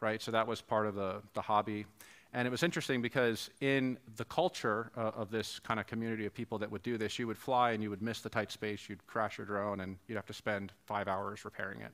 right? 0.00 0.22
So 0.22 0.30
that 0.30 0.46
was 0.46 0.62
part 0.62 0.86
of 0.86 0.94
the, 0.94 1.16
the 1.34 1.42
hobby. 1.42 1.84
And 2.32 2.48
it 2.48 2.50
was 2.50 2.62
interesting 2.62 3.02
because 3.02 3.50
in 3.60 3.98
the 4.16 4.24
culture 4.24 4.90
uh, 4.96 5.10
of 5.14 5.30
this 5.30 5.58
kind 5.58 5.78
of 5.78 5.86
community 5.86 6.24
of 6.24 6.32
people 6.32 6.56
that 6.60 6.70
would 6.70 6.82
do 6.82 6.96
this, 6.96 7.18
you 7.18 7.26
would 7.26 7.36
fly 7.36 7.72
and 7.72 7.82
you 7.82 7.90
would 7.90 8.00
miss 8.00 8.22
the 8.22 8.30
tight 8.30 8.50
space, 8.50 8.88
you'd 8.88 9.06
crash 9.06 9.36
your 9.36 9.46
drone, 9.46 9.80
and 9.80 9.98
you'd 10.08 10.16
have 10.16 10.24
to 10.24 10.32
spend 10.32 10.72
five 10.86 11.08
hours 11.08 11.44
repairing 11.44 11.82
it. 11.82 11.92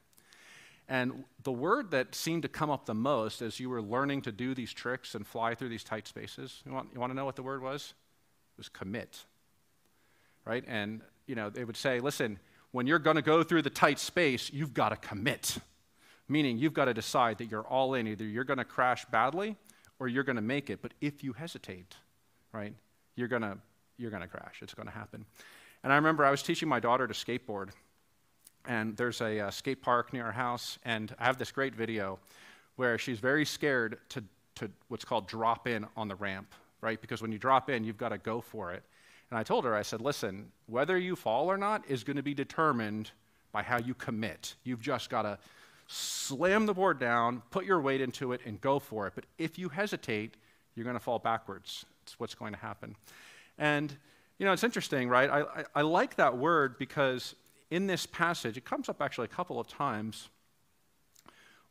And 0.88 1.24
the 1.42 1.50
word 1.50 1.90
that 1.90 2.14
seemed 2.14 2.42
to 2.42 2.48
come 2.48 2.70
up 2.70 2.86
the 2.86 2.94
most 2.94 3.42
as 3.42 3.58
you 3.58 3.68
were 3.68 3.82
learning 3.82 4.22
to 4.22 4.32
do 4.32 4.54
these 4.54 4.72
tricks 4.72 5.16
and 5.16 5.26
fly 5.26 5.56
through 5.56 5.70
these 5.70 5.82
tight 5.82 6.06
spaces, 6.06 6.62
you 6.64 6.72
want, 6.72 6.90
you 6.94 7.00
want 7.00 7.10
to 7.10 7.16
know 7.16 7.24
what 7.24 7.34
the 7.34 7.42
word 7.42 7.62
was? 7.62 7.94
It 8.54 8.58
was 8.58 8.68
commit. 8.68 9.24
Right? 10.44 10.62
And, 10.68 11.00
you 11.26 11.34
know, 11.34 11.50
they 11.50 11.64
would 11.64 11.76
say, 11.76 11.98
listen, 11.98 12.38
when 12.72 12.86
you're 12.86 12.98
going 12.98 13.16
to 13.16 13.22
go 13.22 13.42
through 13.42 13.62
the 13.62 13.70
tight 13.70 13.98
space, 13.98 14.50
you've 14.52 14.74
got 14.74 14.90
to 14.90 14.96
commit. 14.96 15.58
Meaning, 16.28 16.58
you've 16.58 16.74
got 16.74 16.84
to 16.86 16.94
decide 16.94 17.38
that 17.38 17.50
you're 17.50 17.66
all 17.66 17.94
in. 17.94 18.06
Either 18.06 18.24
you're 18.24 18.44
going 18.44 18.58
to 18.58 18.64
crash 18.64 19.06
badly 19.06 19.56
or 19.98 20.08
you're 20.08 20.24
going 20.24 20.36
to 20.36 20.42
make 20.42 20.68
it. 20.68 20.82
But 20.82 20.92
if 21.00 21.24
you 21.24 21.32
hesitate, 21.32 21.96
right, 22.52 22.74
you're 23.16 23.28
going 23.28 23.42
to 23.42 23.58
you're 23.96 24.10
going 24.10 24.22
to 24.22 24.28
crash. 24.28 24.60
It's 24.62 24.74
going 24.74 24.86
to 24.86 24.94
happen. 24.94 25.24
And 25.82 25.92
I 25.92 25.96
remember 25.96 26.24
I 26.24 26.30
was 26.30 26.42
teaching 26.42 26.68
my 26.68 26.80
daughter 26.80 27.06
to 27.06 27.14
skateboard, 27.14 27.70
and 28.66 28.96
there's 28.96 29.20
a 29.20 29.40
uh, 29.40 29.50
skate 29.50 29.82
park 29.82 30.12
near 30.12 30.26
our 30.26 30.32
house, 30.32 30.78
and 30.84 31.14
I 31.18 31.24
have 31.24 31.38
this 31.38 31.50
great 31.50 31.74
video 31.74 32.18
where 32.76 32.96
she's 32.96 33.18
very 33.18 33.44
scared 33.44 33.98
to, 34.10 34.22
to 34.56 34.70
what's 34.88 35.04
called 35.04 35.26
drop 35.26 35.66
in 35.66 35.84
on 35.96 36.06
the 36.06 36.14
ramp, 36.14 36.54
right? 36.80 37.00
Because 37.00 37.20
when 37.20 37.32
you 37.32 37.38
drop 37.38 37.70
in, 37.70 37.82
you've 37.82 37.98
got 37.98 38.10
to 38.10 38.18
go 38.18 38.40
for 38.40 38.72
it. 38.72 38.84
And 39.30 39.38
I 39.38 39.42
told 39.42 39.64
her, 39.64 39.74
I 39.74 39.82
said, 39.82 40.00
listen, 40.00 40.50
whether 40.66 40.96
you 40.96 41.14
fall 41.14 41.50
or 41.50 41.58
not 41.58 41.84
is 41.88 42.02
going 42.04 42.16
to 42.16 42.22
be 42.22 42.34
determined 42.34 43.10
by 43.52 43.62
how 43.62 43.78
you 43.78 43.94
commit. 43.94 44.54
You've 44.64 44.80
just 44.80 45.10
got 45.10 45.22
to 45.22 45.38
slam 45.86 46.66
the 46.66 46.74
board 46.74 46.98
down, 46.98 47.42
put 47.50 47.64
your 47.64 47.80
weight 47.80 48.00
into 48.00 48.32
it, 48.32 48.40
and 48.46 48.60
go 48.60 48.78
for 48.78 49.06
it. 49.06 49.12
But 49.14 49.24
if 49.38 49.58
you 49.58 49.68
hesitate, 49.68 50.36
you're 50.74 50.84
going 50.84 50.96
to 50.96 51.00
fall 51.00 51.18
backwards. 51.18 51.84
It's 52.02 52.18
what's 52.18 52.34
going 52.34 52.52
to 52.52 52.58
happen. 52.58 52.94
And, 53.58 53.94
you 54.38 54.46
know, 54.46 54.52
it's 54.52 54.64
interesting, 54.64 55.08
right? 55.08 55.28
I, 55.28 55.40
I, 55.40 55.64
I 55.76 55.82
like 55.82 56.16
that 56.16 56.36
word 56.36 56.78
because 56.78 57.34
in 57.70 57.86
this 57.86 58.06
passage, 58.06 58.56
it 58.56 58.64
comes 58.64 58.88
up 58.88 59.02
actually 59.02 59.26
a 59.26 59.28
couple 59.28 59.58
of 59.60 59.66
times. 59.66 60.28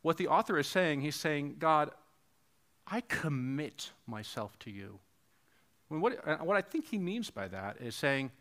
What 0.01 0.17
the 0.17 0.27
author 0.27 0.57
is 0.59 0.67
saying, 0.67 1.01
he's 1.01 1.15
saying, 1.15 1.55
God, 1.59 1.91
I 2.85 3.01
commit 3.01 3.91
myself 4.05 4.57
to 4.59 4.71
you. 4.71 4.99
What, 5.89 6.27
uh, 6.27 6.37
what 6.37 6.57
I 6.57 6.61
think 6.61 6.87
he 6.87 6.97
means 6.97 7.29
by 7.29 7.47
that 7.47 7.77
is 7.79 7.95
saying, 7.95 8.31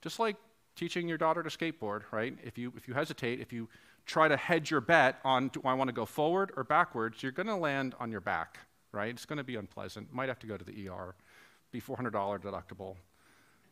just 0.00 0.18
like 0.18 0.36
teaching 0.76 1.08
your 1.08 1.18
daughter 1.18 1.42
to 1.42 1.50
skateboard, 1.50 2.02
right? 2.10 2.36
If 2.42 2.56
you, 2.56 2.72
if 2.76 2.88
you 2.88 2.94
hesitate, 2.94 3.40
if 3.40 3.52
you 3.52 3.68
try 4.06 4.28
to 4.28 4.36
hedge 4.36 4.70
your 4.70 4.80
bet 4.80 5.18
on 5.24 5.48
do 5.48 5.60
I 5.64 5.74
want 5.74 5.88
to 5.88 5.94
go 5.94 6.06
forward 6.06 6.52
or 6.56 6.64
backwards, 6.64 7.22
you're 7.22 7.32
going 7.32 7.48
to 7.48 7.56
land 7.56 7.94
on 7.98 8.10
your 8.10 8.20
back, 8.20 8.58
right? 8.92 9.10
It's 9.10 9.26
going 9.26 9.38
to 9.38 9.44
be 9.44 9.56
unpleasant. 9.56 10.12
Might 10.12 10.28
have 10.28 10.38
to 10.40 10.46
go 10.46 10.56
to 10.56 10.64
the 10.64 10.88
ER, 10.88 11.14
be 11.72 11.80
$400 11.80 12.12
deductible. 12.12 12.96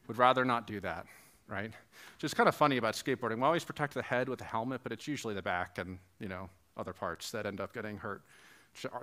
Would 0.08 0.18
rather 0.18 0.44
not 0.44 0.66
do 0.66 0.80
that, 0.80 1.06
right? 1.48 1.72
Just 2.18 2.36
kind 2.36 2.48
of 2.48 2.54
funny 2.54 2.76
about 2.76 2.94
skateboarding. 2.94 3.36
We 3.36 3.44
always 3.44 3.64
protect 3.64 3.94
the 3.94 4.02
head 4.02 4.28
with 4.28 4.40
a 4.40 4.44
helmet, 4.44 4.80
but 4.82 4.92
it's 4.92 5.06
usually 5.06 5.34
the 5.34 5.42
back 5.42 5.78
and, 5.78 5.98
you 6.18 6.28
know, 6.28 6.50
other 6.76 6.92
parts 6.92 7.30
that 7.30 7.46
end 7.46 7.60
up 7.60 7.72
getting 7.72 7.96
hurt. 7.96 8.22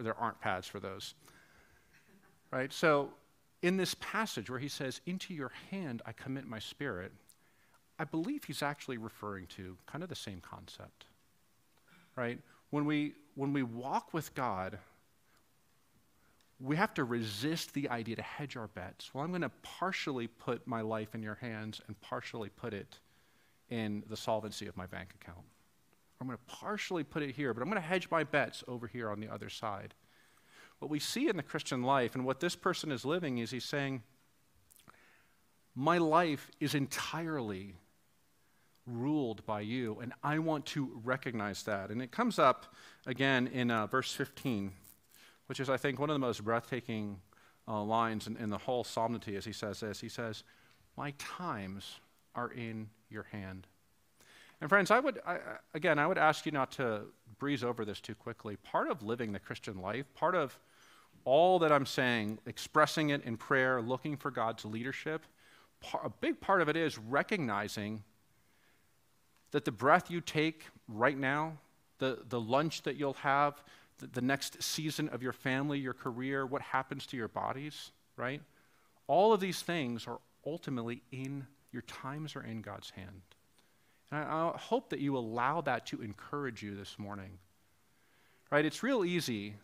There 0.02 0.16
aren't 0.16 0.40
pads 0.42 0.68
for 0.68 0.80
those, 0.80 1.16
right? 2.52 2.74
So 2.74 3.14
in 3.62 3.78
this 3.78 3.96
passage 4.00 4.50
where 4.50 4.60
he 4.60 4.68
says, 4.68 5.02
Into 5.06 5.34
your 5.34 5.52
hand 5.70 6.02
I 6.06 6.12
commit 6.12 6.48
my 6.48 6.60
spirit, 6.60 7.12
I 8.00 8.04
believe 8.04 8.46
he's 8.46 8.64
actually 8.64 8.98
referring 8.98 9.48
to 9.58 9.78
kind 9.86 10.04
of 10.04 10.10
the 10.10 10.16
same 10.16 10.42
concept 10.42 11.06
right? 12.16 12.40
When 12.70 12.86
we, 12.86 13.14
when 13.36 13.54
we 13.54 13.64
walk 13.64 14.14
with 14.14 14.34
God, 14.36 14.78
we 16.60 16.76
have 16.76 16.94
to 16.96 17.04
resist 17.04 17.74
the 17.74 17.90
idea 17.90 18.16
to 18.16 18.22
hedge 18.22 18.56
our 18.56 18.68
bets. 18.68 19.14
Well, 19.14 19.24
I'm 19.24 19.32
going 19.32 19.42
to 19.42 19.52
partially 19.64 20.28
put 20.28 20.66
my 20.68 20.82
life 20.82 21.16
in 21.16 21.24
your 21.24 21.36
hands 21.36 21.82
and 21.88 22.00
partially 22.02 22.50
put 22.50 22.74
it 22.74 23.00
in 23.70 24.04
the 24.10 24.18
solvency 24.18 24.68
of 24.68 24.78
my 24.78 24.86
bank 24.86 25.16
account. 25.20 25.46
I'm 26.20 26.28
going 26.28 26.38
to 26.38 26.56
partially 26.56 27.04
put 27.04 27.24
it 27.24 27.36
here, 27.36 27.54
but 27.54 27.62
I'm 27.62 27.70
going 27.70 27.82
to 27.82 27.88
hedge 27.88 28.08
my 28.12 28.24
bets 28.24 28.64
over 28.68 28.86
here 28.86 29.10
on 29.10 29.20
the 29.20 29.28
other 29.28 29.50
side. 29.50 29.96
What 30.82 30.90
we 30.90 30.98
see 30.98 31.30
in 31.30 31.38
the 31.38 31.44
Christian 31.44 31.84
life 31.84 32.16
and 32.16 32.26
what 32.26 32.40
this 32.40 32.56
person 32.56 32.92
is 32.92 33.06
living 33.06 33.38
is 33.38 33.52
he's 33.52 33.64
saying, 33.64 34.02
My 35.76 36.00
life 36.00 36.50
is 36.60 36.74
entirely 36.74 37.76
ruled 38.88 39.46
by 39.46 39.62
you, 39.62 40.00
and 40.02 40.12
I 40.24 40.40
want 40.40 40.66
to 40.68 41.00
recognize 41.04 41.62
that. 41.64 41.92
And 41.92 42.02
it 42.02 42.12
comes 42.12 42.40
up 42.40 42.74
again 43.06 43.46
in 43.46 43.70
uh, 43.70 43.86
verse 43.86 44.12
15, 44.12 44.72
which 45.46 45.60
is, 45.60 45.70
I 45.70 45.78
think, 45.78 46.00
one 46.00 46.10
of 46.10 46.16
the 46.16 46.20
most 46.20 46.44
breathtaking 46.44 47.20
uh, 47.68 47.84
lines 47.84 48.26
in, 48.26 48.36
in, 48.38 48.50
the 48.50 48.58
whole 48.58 48.84
psalmody 48.84 49.36
as 49.36 49.46
he 49.46 49.54
says 49.54 49.82
this. 49.82 50.02
He 50.02 50.10
says, 50.10 50.44
My 50.98 51.14
times 51.20 52.00
are 52.34 52.50
in 52.50 52.90
your 53.08 53.28
hand. 53.32 53.68
And 54.60 54.68
friends, 54.68 54.90
I 54.90 55.00
would, 55.00 55.20
I, 55.28 55.38
again, 55.76 56.00
I 56.00 56.08
would 56.08 56.18
ask 56.18 56.48
you 56.48 56.52
not 56.52 56.72
to 56.72 57.02
breeze 57.38 57.64
over 57.64 57.86
this 57.86 58.02
too 58.02 58.16
quickly. 58.16 58.56
Part 58.56 58.90
of 58.90 59.04
living 59.04 59.32
the 59.32 59.40
Christian 59.40 59.80
life, 59.80 60.12
part 60.16 60.34
of 60.34 60.58
all 61.26 61.60
that 61.60 61.72
I'm 61.72 61.86
saying, 61.86 62.40
expressing 62.46 63.10
it 63.10 63.24
in 63.24 63.38
prayer, 63.38 63.82
looking 63.82 64.18
for 64.18 64.32
God's 64.32 64.66
leadership, 64.66 65.26
a 66.04 66.10
big 66.10 66.40
part 66.40 66.62
of 66.62 66.70
it 66.70 66.76
is 66.76 66.98
recognizing 66.98 68.04
that 69.52 69.66
the 69.66 69.72
breath 69.72 70.10
you 70.10 70.22
take 70.22 70.66
right 70.88 71.18
now, 71.18 71.54
the, 72.00 72.20
the 72.30 72.40
lunch 72.40 72.84
that 72.84 72.96
you'll 72.96 73.14
have, 73.14 73.62
the, 73.98 74.08
the 74.08 74.22
next 74.22 74.62
season 74.62 75.10
of 75.10 75.22
your 75.22 75.34
family, 75.34 75.80
your 75.80 75.94
career, 75.94 76.46
what 76.46 76.62
happens 76.62 77.06
to 77.08 77.18
your 77.18 77.28
bodies, 77.28 77.92
right? 78.16 78.42
All 79.08 79.34
of 79.34 79.40
these 79.40 79.62
things 79.62 80.08
are 80.08 80.20
ultimately 80.46 81.02
in 81.12 81.46
your 81.72 81.84
times 81.84 82.36
are 82.36 82.44
in 82.44 82.62
God's 82.62 82.90
hand. 82.92 83.22
And 84.12 84.24
I, 84.24 84.52
I 84.54 84.58
hope 84.58 84.90
that 84.90 85.00
you 85.00 85.18
allow 85.18 85.62
that 85.62 85.86
to 85.88 86.02
encourage 86.02 86.62
you 86.62 86.76
this 86.76 87.00
morning. 87.00 87.38
Right? 88.52 88.66
It's 88.66 88.84
real 88.84 89.06
easy 89.06 89.56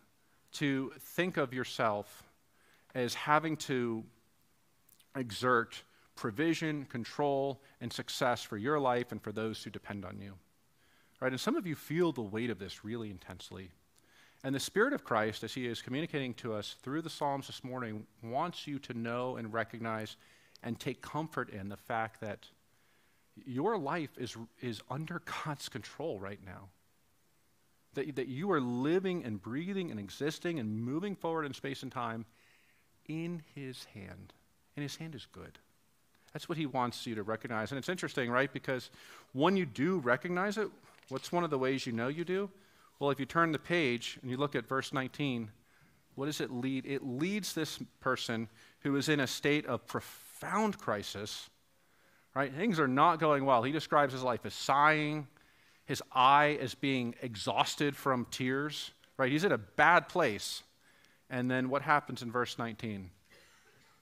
to 0.52 0.92
think 0.98 1.36
of 1.36 1.52
yourself 1.52 2.24
as 2.94 3.14
having 3.14 3.56
to 3.56 4.04
exert 5.16 5.82
provision, 6.16 6.84
control, 6.84 7.62
and 7.80 7.92
success 7.92 8.42
for 8.42 8.56
your 8.56 8.78
life 8.78 9.12
and 9.12 9.22
for 9.22 9.32
those 9.32 9.62
who 9.62 9.70
depend 9.70 10.04
on 10.04 10.18
you. 10.20 10.34
Right? 11.20 11.32
And 11.32 11.40
some 11.40 11.56
of 11.56 11.66
you 11.66 11.74
feel 11.74 12.12
the 12.12 12.22
weight 12.22 12.50
of 12.50 12.58
this 12.58 12.84
really 12.84 13.10
intensely. 13.10 13.70
And 14.44 14.54
the 14.54 14.60
Spirit 14.60 14.92
of 14.92 15.04
Christ, 15.04 15.42
as 15.42 15.54
He 15.54 15.66
is 15.66 15.82
communicating 15.82 16.34
to 16.34 16.54
us 16.54 16.76
through 16.82 17.02
the 17.02 17.10
Psalms 17.10 17.48
this 17.48 17.64
morning, 17.64 18.06
wants 18.22 18.66
you 18.66 18.78
to 18.80 18.94
know 18.94 19.36
and 19.36 19.52
recognize 19.52 20.16
and 20.62 20.78
take 20.78 21.02
comfort 21.02 21.50
in 21.50 21.68
the 21.68 21.76
fact 21.76 22.20
that 22.20 22.46
your 23.46 23.78
life 23.78 24.10
is, 24.16 24.36
is 24.60 24.80
under 24.90 25.22
God's 25.44 25.68
control 25.68 26.18
right 26.18 26.40
now. 26.44 26.68
That, 27.94 28.16
that 28.16 28.28
you 28.28 28.52
are 28.52 28.60
living 28.60 29.24
and 29.24 29.40
breathing 29.40 29.90
and 29.90 29.98
existing 29.98 30.58
and 30.58 30.80
moving 30.80 31.16
forward 31.16 31.46
in 31.46 31.54
space 31.54 31.82
and 31.82 31.90
time 31.90 32.26
in 33.06 33.42
His 33.54 33.84
hand. 33.94 34.32
And 34.76 34.82
His 34.82 34.96
hand 34.96 35.14
is 35.14 35.26
good. 35.32 35.58
That's 36.32 36.48
what 36.48 36.58
he 36.58 36.66
wants 36.66 37.06
you 37.06 37.14
to 37.14 37.22
recognize. 37.22 37.72
And 37.72 37.78
it's 37.78 37.88
interesting, 37.88 38.30
right? 38.30 38.52
Because 38.52 38.90
when 39.32 39.56
you 39.56 39.66
do 39.66 39.98
recognize 39.98 40.58
it, 40.58 40.68
what's 41.08 41.32
one 41.32 41.44
of 41.44 41.50
the 41.50 41.58
ways 41.58 41.86
you 41.86 41.92
know 41.92 42.08
you 42.08 42.24
do? 42.24 42.50
Well, 42.98 43.10
if 43.10 43.20
you 43.20 43.26
turn 43.26 43.52
the 43.52 43.58
page 43.58 44.18
and 44.22 44.30
you 44.30 44.36
look 44.36 44.54
at 44.54 44.68
verse 44.68 44.92
19, 44.92 45.50
what 46.16 46.26
does 46.26 46.40
it 46.40 46.50
lead? 46.50 46.84
It 46.84 47.04
leads 47.04 47.54
this 47.54 47.78
person 48.00 48.48
who 48.80 48.96
is 48.96 49.08
in 49.08 49.20
a 49.20 49.26
state 49.26 49.66
of 49.66 49.86
profound 49.86 50.78
crisis, 50.78 51.48
right? 52.34 52.52
Things 52.52 52.80
are 52.80 52.88
not 52.88 53.20
going 53.20 53.44
well. 53.44 53.62
He 53.62 53.72
describes 53.72 54.12
his 54.12 54.22
life 54.22 54.44
as 54.44 54.54
sighing, 54.54 55.28
his 55.88 56.02
eye 56.12 56.58
is 56.60 56.74
being 56.74 57.14
exhausted 57.22 57.96
from 57.96 58.26
tears, 58.30 58.90
right? 59.16 59.32
He's 59.32 59.44
in 59.44 59.52
a 59.52 59.58
bad 59.58 60.06
place. 60.06 60.62
And 61.30 61.50
then 61.50 61.70
what 61.70 61.80
happens 61.80 62.20
in 62.20 62.30
verse 62.30 62.58
19? 62.58 63.08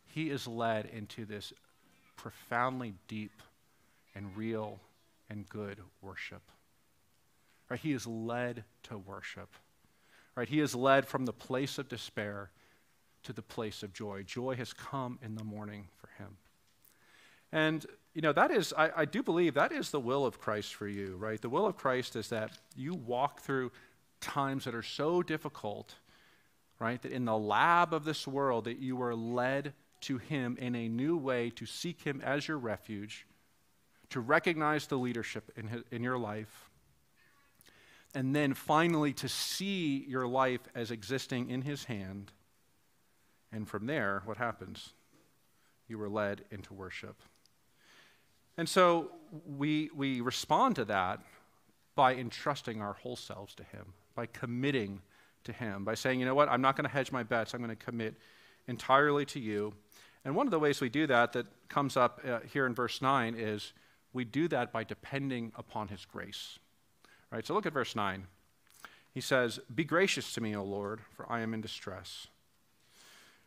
He 0.07 0.31
is 0.31 0.49
led 0.49 0.87
into 0.87 1.25
this 1.25 1.53
profoundly 2.17 2.95
deep 3.07 3.41
and 4.17 4.37
real 4.37 4.81
and 5.31 5.49
good 5.49 5.79
worship. 6.03 6.43
Right? 7.71 7.79
He 7.79 7.93
is 7.93 8.05
led 8.05 8.65
to 8.85 8.99
worship. 8.99 9.55
Right? 10.35 10.49
He 10.49 10.59
is 10.59 10.75
led 10.75 11.07
from 11.07 11.25
the 11.25 11.33
place 11.33 11.79
of 11.79 11.89
despair 11.89 12.51
to 13.23 13.33
the 13.33 13.43
place 13.43 13.85
of 13.85 13.93
joy. 13.93 14.25
Joy 14.25 14.57
has 14.57 14.73
come 14.73 15.21
in 15.23 15.37
the 15.37 15.45
morning 15.45 15.87
for 15.99 16.09
him. 16.21 16.37
And, 17.53 17.87
you 18.17 18.23
know, 18.23 18.33
that 18.33 18.51
is, 18.51 18.73
I, 18.79 18.91
I 18.97 19.05
do 19.05 19.23
believe 19.23 19.53
that 19.55 19.73
is 19.73 19.91
the 19.91 20.01
will 20.01 20.25
of 20.25 20.41
Christ 20.41 20.75
for 20.75 20.89
you, 20.89 21.17
right? 21.19 21.39
The 21.39 21.51
will 21.51 21.67
of 21.67 21.77
Christ 21.77 22.17
is 22.17 22.31
that 22.31 22.51
you 22.75 22.95
walk 22.95 23.41
through 23.41 23.73
times 24.23 24.65
that 24.65 24.75
are 24.75 24.83
so 24.83 25.23
difficult, 25.23 25.97
right? 26.79 27.01
That 27.03 27.13
in 27.13 27.27
the 27.27 27.37
lab 27.37 27.93
of 27.93 28.07
this 28.07 28.27
world, 28.27 28.65
that 28.65 28.79
you 28.79 29.03
are 29.03 29.15
led 29.15 29.75
to 30.01 30.17
Him 30.17 30.57
in 30.59 30.75
a 30.75 30.89
new 30.89 31.19
way, 31.19 31.51
to 31.57 31.67
seek 31.67 32.01
Him 32.01 32.23
as 32.25 32.49
your 32.49 32.57
refuge, 32.57 33.27
to 34.09 34.21
recognize 34.21 34.87
the 34.87 34.97
leadership 34.97 35.53
in, 35.55 35.67
his, 35.67 35.83
in 35.91 36.03
your 36.03 36.17
life, 36.17 36.71
and 38.15 38.35
then 38.35 38.55
finally 38.55 39.13
to 39.13 39.29
see 39.29 40.07
your 40.09 40.27
life 40.27 40.63
as 40.75 40.91
existing 40.91 41.51
in 41.51 41.61
His 41.61 41.85
hand. 41.85 42.33
And 43.53 43.69
from 43.69 43.85
there, 43.85 44.23
what 44.25 44.39
happens? 44.39 44.95
You 45.87 45.99
were 45.99 46.09
led 46.09 46.47
into 46.51 46.73
worship. 46.73 47.21
And 48.59 48.69
so 48.69 49.11
we, 49.47 49.91
we 49.95 50.21
respond 50.21 50.77
to 50.77 50.85
that 50.87 51.21
by 51.95 52.15
entrusting 52.15 52.81
our 52.81 52.95
whole 52.95 53.17
selves 53.17 53.55
to 53.57 53.65
Him, 53.65 53.93
by 54.15 54.27
committing 54.27 55.01
to 55.45 55.53
Him, 55.53 55.85
by 55.85 55.95
saying, 55.95 56.21
you 56.21 56.27
know 56.27 56.35
what, 56.35 56.49
I'm 56.49 56.63
not 56.63 56.77
going 56.77 56.89
to 56.89 56.93
hedge 56.93 57.13
my 57.13 57.23
bets, 57.23 57.55
I'm 57.55 57.61
going 57.61 57.77
to 57.77 57.85
commit 57.85 58.15
entirely 58.69 59.25
to 59.27 59.41
you. 59.41 59.75
And 60.25 60.35
one 60.35 60.47
of 60.47 60.51
the 60.51 60.59
ways 60.59 60.81
we 60.81 60.89
do 60.89 61.07
that, 61.07 61.33
that 61.35 61.47
comes 61.69 61.97
up 61.97 62.21
uh, 62.27 62.41
here 62.53 62.67
in 62.67 62.75
verse 62.75 63.01
9, 63.01 63.35
is 63.39 63.73
we 64.13 64.25
do 64.25 64.49
that 64.49 64.73
by 64.73 64.83
depending 64.83 65.53
upon 65.57 65.89
his 65.89 66.05
grace. 66.05 66.59
Right? 67.31 67.47
So 67.47 67.55
look 67.55 67.67
at 67.67 67.73
verse 67.73 67.95
9. 67.95 68.27
He 69.13 69.21
says, 69.21 69.61
Be 69.75 69.85
gracious 69.85 70.33
to 70.35 70.41
me, 70.41 70.57
O 70.57 70.65
Lord, 70.65 71.01
for 71.15 71.31
I 71.31 71.41
am 71.41 71.55
in 71.55 71.61
distress. 71.61 72.27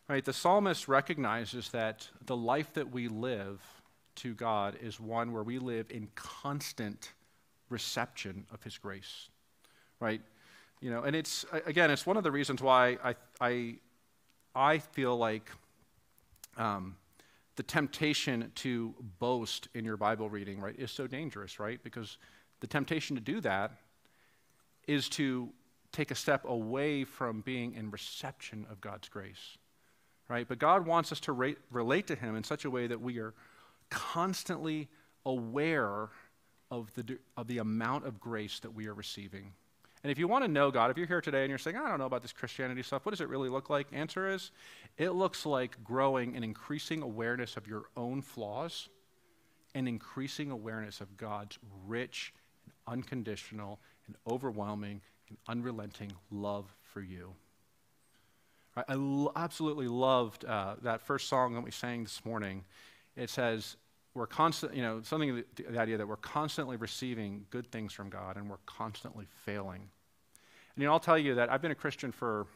Right? 0.07 0.23
The 0.23 0.33
psalmist 0.33 0.87
recognizes 0.87 1.69
that 1.69 2.09
the 2.25 2.35
life 2.35 2.73
that 2.73 2.91
we 2.91 3.07
live 3.07 3.61
to 4.19 4.33
God 4.33 4.77
is 4.81 4.99
one 4.99 5.31
where 5.31 5.43
we 5.43 5.59
live 5.59 5.87
in 5.89 6.09
constant 6.15 7.11
reception 7.69 8.45
of 8.51 8.63
his 8.63 8.77
grace. 8.77 9.29
Right? 9.99 10.21
You 10.81 10.91
know, 10.91 11.03
and 11.03 11.15
it's 11.15 11.45
again, 11.65 11.91
it's 11.91 12.05
one 12.05 12.17
of 12.17 12.23
the 12.23 12.31
reasons 12.31 12.61
why 12.61 12.97
I 13.03 13.15
I 13.41 13.75
I 14.55 14.79
feel 14.79 15.17
like 15.17 15.49
um, 16.57 16.95
the 17.55 17.63
temptation 17.63 18.51
to 18.55 18.95
boast 19.19 19.67
in 19.73 19.83
your 19.83 19.97
Bible 19.97 20.29
reading, 20.29 20.61
right, 20.61 20.75
is 20.77 20.91
so 20.91 21.07
dangerous, 21.07 21.59
right? 21.59 21.81
Because 21.83 22.17
the 22.61 22.67
temptation 22.67 23.15
to 23.15 23.21
do 23.21 23.41
that 23.41 23.71
is 24.87 25.09
to 25.09 25.49
take 25.91 26.11
a 26.11 26.15
step 26.15 26.45
away 26.45 27.03
from 27.03 27.41
being 27.41 27.73
in 27.73 27.91
reception 27.91 28.65
of 28.71 28.79
God's 28.79 29.09
grace, 29.09 29.57
right? 30.27 30.47
But 30.47 30.59
God 30.59 30.85
wants 30.85 31.11
us 31.11 31.19
to 31.21 31.31
ra- 31.33 31.51
relate 31.71 32.07
to 32.07 32.15
Him 32.15 32.35
in 32.35 32.43
such 32.43 32.65
a 32.65 32.69
way 32.69 32.87
that 32.87 33.01
we 33.01 33.19
are 33.19 33.33
constantly 33.89 34.89
aware 35.25 36.09
of 36.71 36.93
the, 36.93 37.17
of 37.35 37.47
the 37.47 37.57
amount 37.57 38.05
of 38.05 38.19
grace 38.19 38.59
that 38.59 38.73
we 38.73 38.87
are 38.87 38.93
receiving. 38.93 39.53
And 40.03 40.11
if 40.11 40.17
you 40.17 40.27
want 40.27 40.45
to 40.45 40.47
know 40.47 40.71
God, 40.71 40.91
if 40.91 40.97
you're 40.97 41.07
here 41.07 41.19
today 41.19 41.41
and 41.41 41.49
you're 41.49 41.57
saying, 41.57 41.75
I 41.75 41.89
don't 41.89 41.99
know 41.99 42.05
about 42.05 42.21
this 42.21 42.31
Christianity 42.31 42.83
stuff, 42.83 43.05
what 43.05 43.11
does 43.11 43.21
it 43.21 43.27
really 43.27 43.49
look 43.49 43.69
like? 43.69 43.87
Answer 43.91 44.29
is, 44.29 44.51
it 44.97 45.09
looks 45.09 45.45
like 45.45 45.83
growing 45.83 46.35
and 46.35 46.43
increasing 46.45 47.01
awareness 47.01 47.57
of 47.57 47.67
your 47.67 47.85
own 47.97 48.21
flaws 48.21 48.87
and 49.75 49.87
increasing 49.87 50.51
awareness 50.51 51.01
of 51.01 51.17
God's 51.17 51.59
rich 51.85 52.33
and 52.63 52.73
unconditional 52.87 53.79
and 54.07 54.15
overwhelming 54.25 55.01
and 55.27 55.37
unrelenting 55.47 56.13
love 56.31 56.73
for 56.81 57.01
you. 57.01 57.33
I, 58.77 58.95
absolutely 59.35 59.87
loved 59.87 60.45
uh, 60.45 60.75
that 60.83 61.01
first 61.01 61.27
song 61.27 61.55
that 61.55 61.61
we 61.61 61.71
sang 61.71 62.03
this 62.03 62.23
morning. 62.23 62.63
It 63.15 63.29
says, 63.29 63.75
we're 64.13 64.27
constant, 64.27 64.75
you 64.75 64.81
know, 64.81 65.01
something 65.03 65.43
the, 65.55 65.79
idea 65.79 65.97
that 65.97 66.07
we're 66.07 66.17
constantly 66.17 66.77
receiving 66.77 67.45
good 67.49 67.71
things 67.71 67.93
from 67.93 68.09
God 68.09 68.37
and 68.37 68.49
we're 68.49 68.57
constantly 68.65 69.27
failing. 69.45 69.81
And 69.81 70.81
you 70.81 70.85
know, 70.85 70.93
I'll 70.93 70.99
tell 70.99 71.17
you 71.17 71.35
that 71.35 71.51
I've 71.51 71.61
been 71.61 71.71
a 71.71 71.75
Christian 71.75 72.11
for, 72.11 72.47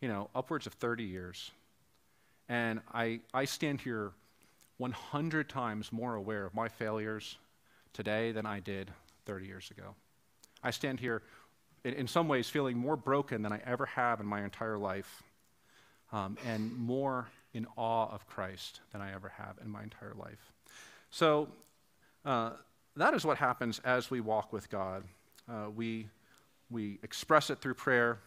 you 0.00 0.08
know, 0.08 0.30
upwards 0.34 0.66
of 0.66 0.74
30 0.74 1.04
years. 1.04 1.50
And 2.48 2.80
I, 2.92 3.20
I 3.32 3.44
stand 3.44 3.80
here 3.80 4.12
100 4.78 5.48
times 5.48 5.92
more 5.92 6.14
aware 6.14 6.44
of 6.44 6.54
my 6.54 6.68
failures 6.68 7.36
today 7.92 8.32
than 8.32 8.46
I 8.46 8.60
did 8.60 8.90
30 9.26 9.46
years 9.46 9.70
ago. 9.70 9.94
I 10.62 10.70
stand 10.70 11.00
here 11.00 11.22
in, 11.84 11.94
in 11.94 12.08
some 12.08 12.28
ways 12.28 12.48
feeling 12.48 12.76
more 12.76 12.96
broken 12.96 13.42
than 13.42 13.52
I 13.52 13.60
ever 13.64 13.86
have 13.86 14.20
in 14.20 14.26
my 14.26 14.42
entire 14.42 14.78
life 14.78 15.22
um, 16.12 16.36
and 16.46 16.76
more 16.76 17.28
in 17.54 17.66
awe 17.76 18.08
of 18.12 18.26
Christ 18.26 18.80
than 18.92 19.00
I 19.00 19.12
ever 19.12 19.28
have 19.36 19.56
in 19.62 19.70
my 19.70 19.82
entire 19.82 20.14
life. 20.14 20.52
So 21.10 21.48
uh, 22.24 22.52
that 22.96 23.14
is 23.14 23.24
what 23.24 23.38
happens 23.38 23.80
as 23.84 24.10
we 24.10 24.20
walk 24.20 24.52
with 24.52 24.70
God. 24.70 25.04
Uh, 25.50 25.70
we, 25.74 26.08
we 26.70 26.98
express 27.02 27.50
it 27.50 27.58
through 27.58 27.74
prayer, 27.74 28.18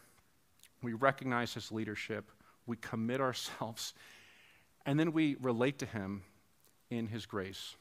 we 0.82 0.92
recognize 0.92 1.54
His 1.54 1.72
leadership, 1.72 2.30
we 2.66 2.76
commit 2.76 3.20
ourselves, 3.20 3.94
and 4.84 4.98
then 4.98 5.12
we 5.12 5.36
relate 5.40 5.78
to 5.80 5.86
Him 5.86 6.22
in 6.90 7.08
His 7.08 7.26
grace. 7.26 7.74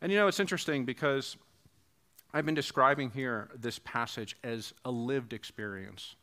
And 0.00 0.10
you 0.10 0.18
know, 0.18 0.26
it's 0.26 0.40
interesting 0.40 0.84
because 0.84 1.36
I've 2.32 2.46
been 2.46 2.54
describing 2.54 3.10
here 3.10 3.50
this 3.58 3.78
passage 3.80 4.36
as 4.42 4.72
a 4.84 4.90
lived 4.90 5.32
experience. 5.32 6.14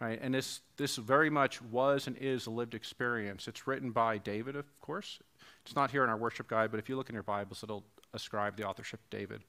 Right? 0.00 0.18
And 0.20 0.34
this, 0.34 0.60
this 0.76 0.96
very 0.96 1.30
much 1.30 1.62
was 1.62 2.06
and 2.06 2.16
is 2.16 2.46
a 2.46 2.50
lived 2.50 2.74
experience. 2.74 3.46
It's 3.46 3.66
written 3.66 3.90
by 3.90 4.18
David, 4.18 4.56
of 4.56 4.64
course. 4.80 5.20
It's 5.64 5.76
not 5.76 5.90
here 5.90 6.02
in 6.02 6.10
our 6.10 6.16
worship 6.16 6.48
guide, 6.48 6.70
but 6.70 6.78
if 6.78 6.88
you 6.88 6.96
look 6.96 7.08
in 7.08 7.14
your 7.14 7.22
Bibles, 7.22 7.62
it'll 7.62 7.84
ascribe 8.12 8.56
the 8.56 8.66
authorship 8.66 9.00
to 9.10 9.16
David. 9.16 9.42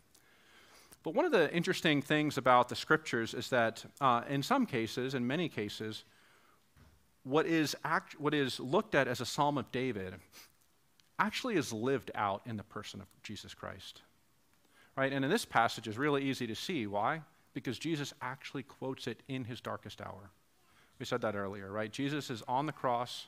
But 1.03 1.13
one 1.13 1.25
of 1.25 1.31
the 1.31 1.53
interesting 1.53 2.01
things 2.01 2.37
about 2.37 2.69
the 2.69 2.75
scriptures 2.75 3.33
is 3.33 3.49
that 3.49 3.85
uh, 4.01 4.21
in 4.29 4.41
some 4.41 4.65
cases, 4.65 5.13
in 5.13 5.25
many 5.25 5.49
cases, 5.49 6.03
what 7.23 7.45
is, 7.45 7.75
act, 7.83 8.19
what 8.19 8.33
is 8.33 8.59
looked 8.59 8.95
at 8.95 9.07
as 9.07 9.21
a 9.21 9.25
psalm 9.25 9.57
of 9.57 9.71
David 9.71 10.15
actually 11.19 11.55
is 11.55 11.73
lived 11.73 12.11
out 12.15 12.41
in 12.45 12.57
the 12.57 12.63
person 12.63 13.01
of 13.01 13.07
Jesus 13.23 13.53
Christ. 13.53 14.01
Right? 14.95 15.11
And 15.11 15.25
in 15.25 15.31
this 15.31 15.45
passage 15.45 15.87
is 15.87 15.97
really 15.97 16.23
easy 16.23 16.47
to 16.47 16.55
see. 16.55 16.87
Why? 16.87 17.21
Because 17.55 17.79
Jesus 17.79 18.13
actually 18.21 18.61
quotes 18.61 19.07
it 19.07 19.23
in 19.27 19.45
his 19.45 19.61
darkest 19.61 20.01
hour. 20.01 20.29
We 20.99 21.05
said 21.05 21.21
that 21.21 21.35
earlier, 21.35 21.71
right? 21.71 21.91
Jesus 21.91 22.29
is 22.29 22.43
on 22.47 22.67
the 22.67 22.71
cross 22.71 23.25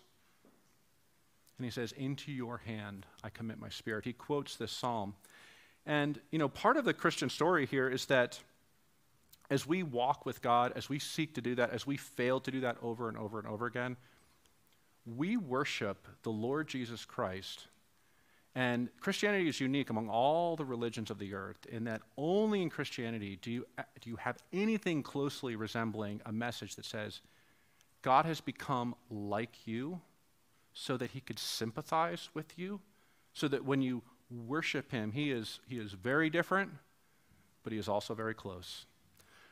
and 1.57 1.65
he 1.65 1.71
says, 1.71 1.91
Into 1.93 2.31
your 2.31 2.57
hand 2.57 3.07
I 3.23 3.29
commit 3.29 3.59
my 3.59 3.69
spirit. 3.69 4.05
He 4.05 4.13
quotes 4.13 4.55
this 4.55 4.71
psalm. 4.71 5.15
And, 5.85 6.19
you 6.29 6.37
know, 6.37 6.49
part 6.49 6.77
of 6.77 6.85
the 6.85 6.93
Christian 6.93 7.29
story 7.29 7.65
here 7.65 7.89
is 7.89 8.05
that 8.07 8.39
as 9.49 9.65
we 9.65 9.81
walk 9.81 10.25
with 10.25 10.41
God, 10.41 10.73
as 10.75 10.89
we 10.89 10.99
seek 10.99 11.33
to 11.35 11.41
do 11.41 11.55
that, 11.55 11.71
as 11.71 11.87
we 11.87 11.95
fail 11.95 12.39
to 12.41 12.51
do 12.51 12.59
that 12.61 12.77
over 12.81 13.07
and 13.07 13.17
over 13.17 13.39
and 13.39 13.47
over 13.47 13.65
again, 13.65 13.95
we 15.05 15.37
worship 15.37 16.05
the 16.23 16.29
Lord 16.29 16.67
Jesus 16.67 17.05
Christ. 17.05 17.67
And 18.57 18.89
Christianity 19.01 19.47
is 19.47 19.61
unique 19.61 19.91
among 19.91 20.09
all 20.09 20.55
the 20.55 20.65
religions 20.65 21.11
of 21.11 21.19
the 21.19 21.35
earth 21.35 21.63
in 21.67 21.83
that 21.83 22.01
only 22.17 22.63
in 22.63 22.71
Christianity 22.71 23.37
do 23.39 23.51
you, 23.51 23.67
uh, 23.77 23.83
do 24.01 24.09
you 24.09 24.15
have 24.15 24.39
anything 24.51 25.03
closely 25.03 25.55
resembling 25.55 26.21
a 26.25 26.31
message 26.31 26.75
that 26.75 26.85
says, 26.85 27.21
God 28.01 28.25
has 28.25 28.41
become 28.41 28.95
like 29.11 29.67
you 29.67 30.01
so 30.73 30.97
that 30.97 31.11
he 31.11 31.21
could 31.21 31.37
sympathize 31.37 32.29
with 32.33 32.57
you, 32.57 32.81
so 33.31 33.47
that 33.47 33.63
when 33.63 33.83
you 33.83 34.01
worship 34.31 34.91
him, 34.91 35.11
he 35.11 35.29
is, 35.29 35.59
he 35.67 35.77
is 35.77 35.91
very 35.91 36.31
different, 36.31 36.71
but 37.61 37.71
he 37.71 37.77
is 37.77 37.87
also 37.87 38.15
very 38.15 38.33
close. 38.33 38.87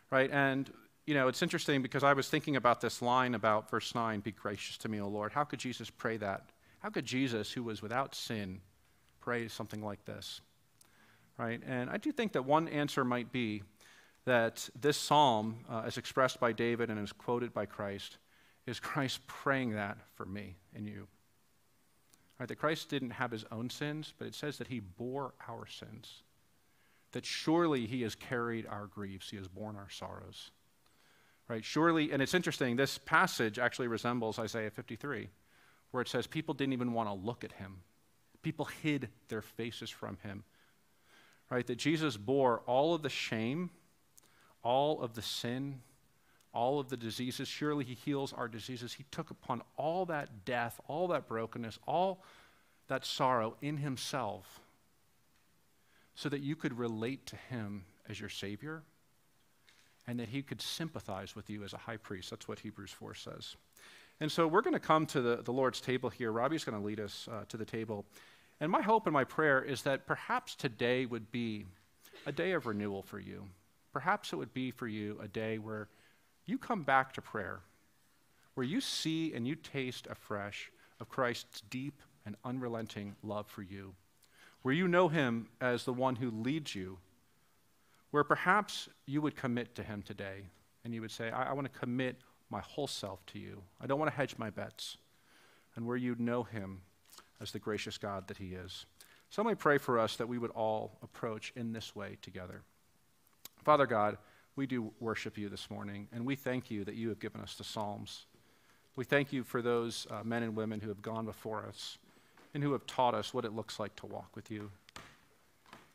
Right? 0.10 0.32
And, 0.32 0.74
you 1.06 1.14
know, 1.14 1.28
it's 1.28 1.44
interesting 1.44 1.84
because 1.84 2.04
I 2.04 2.14
was 2.14 2.28
thinking 2.28 2.56
about 2.56 2.82
this 2.82 3.04
line 3.04 3.36
about 3.36 3.70
verse 3.70 3.94
9 3.94 4.22
Be 4.22 4.32
gracious 4.32 4.80
to 4.80 4.90
me, 4.90 5.00
O 5.00 5.08
Lord. 5.08 5.32
How 5.32 5.44
could 5.44 5.60
Jesus 5.60 5.92
pray 5.92 6.18
that? 6.18 6.50
How 6.80 6.90
could 6.90 7.06
Jesus, 7.06 7.52
who 7.52 7.62
was 7.62 7.84
without 7.84 8.16
sin, 8.16 8.62
pray 9.26 9.48
something 9.48 9.84
like 9.84 10.06
this? 10.06 10.40
Right? 11.38 11.60
And 11.68 11.90
I 11.90 11.98
do 11.98 12.12
think 12.12 12.34
that 12.34 12.46
one 12.46 12.68
answer 12.68 13.04
might 13.04 13.32
be 13.32 13.64
that 14.26 14.70
this 14.80 14.98
psalm, 14.98 15.66
uh, 15.70 15.82
as 15.86 15.98
expressed 15.98 16.40
by 16.40 16.52
David 16.52 16.90
and 16.90 17.00
as 17.00 17.12
quoted 17.12 17.54
by 17.54 17.66
Christ, 17.66 18.20
is 18.68 18.80
Christ 18.92 19.26
praying 19.28 19.72
that 19.72 19.98
for 20.14 20.26
me 20.26 20.58
and 20.76 20.88
you. 20.88 21.08
Right, 22.40 22.48
that 22.50 22.58
Christ 22.58 22.90
didn't 22.90 23.12
have 23.12 23.32
his 23.32 23.46
own 23.52 23.70
sins, 23.70 24.14
but 24.18 24.28
it 24.28 24.36
says 24.36 24.58
that 24.58 24.68
he 24.68 24.80
bore 24.80 25.34
our 25.48 25.66
sins. 25.68 26.22
That 27.14 27.26
surely 27.26 27.86
he 27.86 28.02
has 28.02 28.14
carried 28.14 28.68
our 28.68 28.88
griefs, 28.88 29.30
he 29.30 29.38
has 29.38 29.48
borne 29.48 29.76
our 29.78 29.90
sorrows. 29.90 30.52
Right? 31.48 31.64
Surely, 31.64 32.12
and 32.12 32.22
it's 32.22 32.34
interesting, 32.34 32.76
this 32.76 32.98
passage 32.98 33.58
actually 33.58 33.88
resembles 33.88 34.38
Isaiah 34.38 34.70
53, 34.72 35.30
where 35.92 36.02
it 36.02 36.10
says 36.10 36.28
people 36.28 36.54
didn't 36.54 36.74
even 36.74 36.92
want 36.92 37.08
to 37.08 37.14
look 37.14 37.44
at 37.44 37.54
him. 37.54 37.78
People 38.46 38.66
hid 38.84 39.10
their 39.28 39.42
faces 39.42 39.90
from 39.90 40.20
him. 40.22 40.44
Right? 41.50 41.66
That 41.66 41.78
Jesus 41.78 42.16
bore 42.16 42.60
all 42.68 42.94
of 42.94 43.02
the 43.02 43.10
shame, 43.10 43.72
all 44.62 45.02
of 45.02 45.16
the 45.16 45.24
sin, 45.24 45.82
all 46.54 46.80
of 46.80 46.90
the 46.90 46.96
diseases. 46.96 47.48
Surely 47.48 47.84
he 47.84 47.96
heals 47.96 48.34
our 48.34 48.48
diseases. 48.48 48.94
He 48.94 49.06
took 49.10 49.32
upon 49.32 49.64
all 49.78 50.06
that 50.06 50.46
death, 50.46 50.80
all 50.88 51.08
that 51.08 51.28
brokenness, 51.28 51.80
all 51.88 52.24
that 52.88 53.04
sorrow 53.04 53.56
in 53.64 53.78
himself 53.78 54.60
so 56.14 56.30
that 56.30 56.42
you 56.42 56.56
could 56.56 56.78
relate 56.78 57.26
to 57.26 57.36
him 57.50 57.86
as 58.08 58.20
your 58.20 58.30
Savior 58.30 58.84
and 60.06 60.20
that 60.20 60.30
he 60.30 60.44
could 60.44 60.62
sympathize 60.62 61.36
with 61.36 61.50
you 61.50 61.64
as 61.64 61.74
a 61.74 61.78
high 61.78 61.98
priest. 61.98 62.30
That's 62.30 62.48
what 62.48 62.60
Hebrews 62.60 62.92
4 62.92 63.16
says. 63.16 63.56
And 64.22 64.32
so 64.32 64.48
we're 64.48 64.62
going 64.62 64.76
to 64.76 64.80
come 64.80 65.06
to 65.08 65.22
the, 65.22 65.42
the 65.44 65.52
Lord's 65.52 65.82
table 65.82 66.10
here. 66.10 66.32
Robbie's 66.32 66.64
going 66.64 66.80
to 66.80 66.86
lead 66.86 67.02
us 67.02 67.28
uh, 67.30 67.44
to 67.50 67.58
the 67.58 67.66
table. 67.66 68.06
And 68.60 68.72
my 68.72 68.82
hope 68.82 69.06
and 69.06 69.14
my 69.14 69.24
prayer 69.24 69.62
is 69.62 69.82
that 69.84 70.08
perhaps 70.08 70.56
today 70.56 71.06
would 71.06 71.32
be 71.32 71.66
a 72.26 72.32
day 72.32 72.54
of 72.54 72.66
renewal 72.66 73.02
for 73.04 73.20
you. 73.20 73.46
Perhaps 73.92 74.34
it 74.34 74.38
would 74.38 74.54
be 74.54 74.72
for 74.72 74.88
you 74.88 75.20
a 75.22 75.28
day 75.28 75.58
where 75.58 75.88
you 76.46 76.58
come 76.58 76.84
back 76.84 77.14
to 77.14 77.22
prayer, 77.22 77.62
where 78.54 78.66
you 78.66 78.80
see 78.80 79.34
and 79.34 79.48
you 79.48 79.56
taste 79.56 80.08
afresh 80.10 80.72
of 81.00 81.10
Christ's 81.10 81.62
deep 81.70 82.02
and 82.26 82.36
unrelenting 82.44 83.16
love 83.24 83.48
for 83.48 83.62
you, 83.62 83.94
where 84.62 84.74
you 84.74 84.88
know 84.88 85.08
him 85.08 85.48
as 85.60 85.84
the 85.84 85.94
one 85.94 86.16
who 86.16 86.32
leads 86.32 86.74
you, 86.74 86.98
where 88.12 88.24
perhaps 88.24 88.88
you 89.06 89.22
would 89.22 89.36
commit 89.36 89.76
to 89.76 89.84
him 89.84 90.02
today 90.02 90.46
and 90.84 90.94
you 90.94 91.02
would 91.02 91.12
say, 91.12 91.30
I, 91.32 91.50
I 91.50 91.54
want 91.54 91.72
to 91.72 91.80
commit 91.80 92.18
my 92.50 92.62
whole 92.62 92.88
self 92.88 93.26
to 93.28 93.40
you. 93.40 93.62
I 93.82 93.88
don't 93.88 94.00
want 94.00 94.12
to 94.12 94.16
hedge 94.16 94.38
my 94.38 94.50
bets. 94.50 94.98
And 95.76 95.86
where 95.86 95.98
you'd 95.98 96.22
know 96.22 96.44
him 96.44 96.82
as 97.42 97.52
the 97.52 97.60
gracious 97.60 97.98
God 97.98 98.28
that 98.28 98.38
he 98.38 98.54
is. 98.54 98.86
So 99.30 99.42
let 99.44 99.50
me 99.50 99.56
pray 99.56 99.78
for 99.78 100.00
us 100.00 100.16
that 100.18 100.28
we 100.28 100.38
would 100.38 100.52
all 100.52 100.98
approach 101.04 101.52
in 101.56 101.74
this 101.74 101.96
way 101.96 102.18
together. 102.22 102.62
Father 103.64 103.86
God, 103.86 104.18
we 104.56 104.66
do 104.66 104.92
worship 105.00 105.38
you 105.38 105.50
this 105.50 105.70
morning, 105.70 106.08
and 106.14 106.26
we 106.26 106.36
thank 106.36 106.72
you 106.72 106.86
that 106.86 106.96
you 106.96 107.10
have 107.10 107.20
given 107.20 107.42
us 107.42 107.56
the 107.56 107.64
Psalms 107.64 108.26
We 108.96 109.04
thank 109.04 109.34
you 109.34 109.44
for 109.44 109.62
those 109.62 110.08
uh, 110.10 110.24
men 110.24 110.44
and 110.44 110.56
women 110.56 110.80
who 110.80 110.88
have 110.88 111.02
gone 111.02 111.26
before 111.26 111.66
us 111.68 111.98
and 112.54 112.64
who 112.64 112.72
have 112.72 112.88
taught 112.88 113.14
us 113.14 113.34
what 113.34 113.44
it 113.44 113.54
looks 113.54 113.78
like 113.78 113.94
to 113.98 114.06
walk 114.06 114.34
with 114.36 114.50
you. 114.50 114.72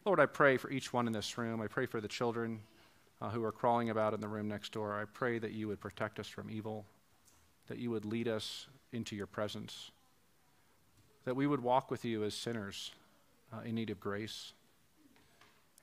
Lord, 0.05 0.21
I 0.21 0.27
pray 0.27 0.59
for 0.59 0.71
each 0.71 0.93
one 0.93 1.07
in 1.07 1.13
this 1.13 1.39
room. 1.39 1.63
I 1.63 1.67
pray 1.67 1.87
for 1.87 2.01
the 2.03 2.09
children 2.09 2.61
uh, 3.23 3.31
who 3.31 3.43
are 3.45 3.53
crawling 3.53 3.89
about 3.89 4.13
in 4.13 4.21
the 4.21 4.29
room 4.29 4.49
next 4.49 4.73
door. 4.73 5.01
I 5.01 5.07
pray 5.07 5.39
that 5.39 5.53
you 5.53 5.69
would 5.69 5.81
protect 5.81 6.19
us 6.19 6.27
from 6.27 6.51
evil, 6.51 6.85
that 7.69 7.79
you 7.79 7.91
would 7.91 8.05
lead 8.05 8.29
us 8.29 8.67
into 8.93 9.17
your 9.17 9.27
presence, 9.27 9.91
that 11.31 11.37
we 11.37 11.47
would 11.47 11.63
walk 11.63 11.93
with 11.93 12.05
you 12.05 12.25
as 12.25 12.35
sinners 12.35 12.91
uh, 13.53 13.61
in 13.61 13.77
need 13.77 13.89
of 13.89 14.01
grace, 14.01 14.53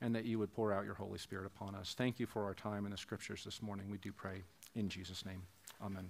and 0.02 0.14
that 0.14 0.26
you 0.26 0.38
would 0.38 0.54
pour 0.54 0.74
out 0.74 0.84
your 0.84 0.96
Holy 0.96 1.18
Spirit 1.18 1.46
upon 1.46 1.74
us. 1.74 1.96
Thank 1.98 2.20
you 2.20 2.26
for 2.26 2.44
our 2.44 2.54
time 2.54 2.84
in 2.84 2.92
the 2.92 2.98
scriptures 2.98 3.46
this 3.46 3.62
morning. 3.62 3.90
We 3.90 3.98
do 3.98 4.12
pray 4.12 4.44
in 4.76 4.90
Jesus' 4.90 5.26
name. 5.26 5.44
Amen. 5.82 6.10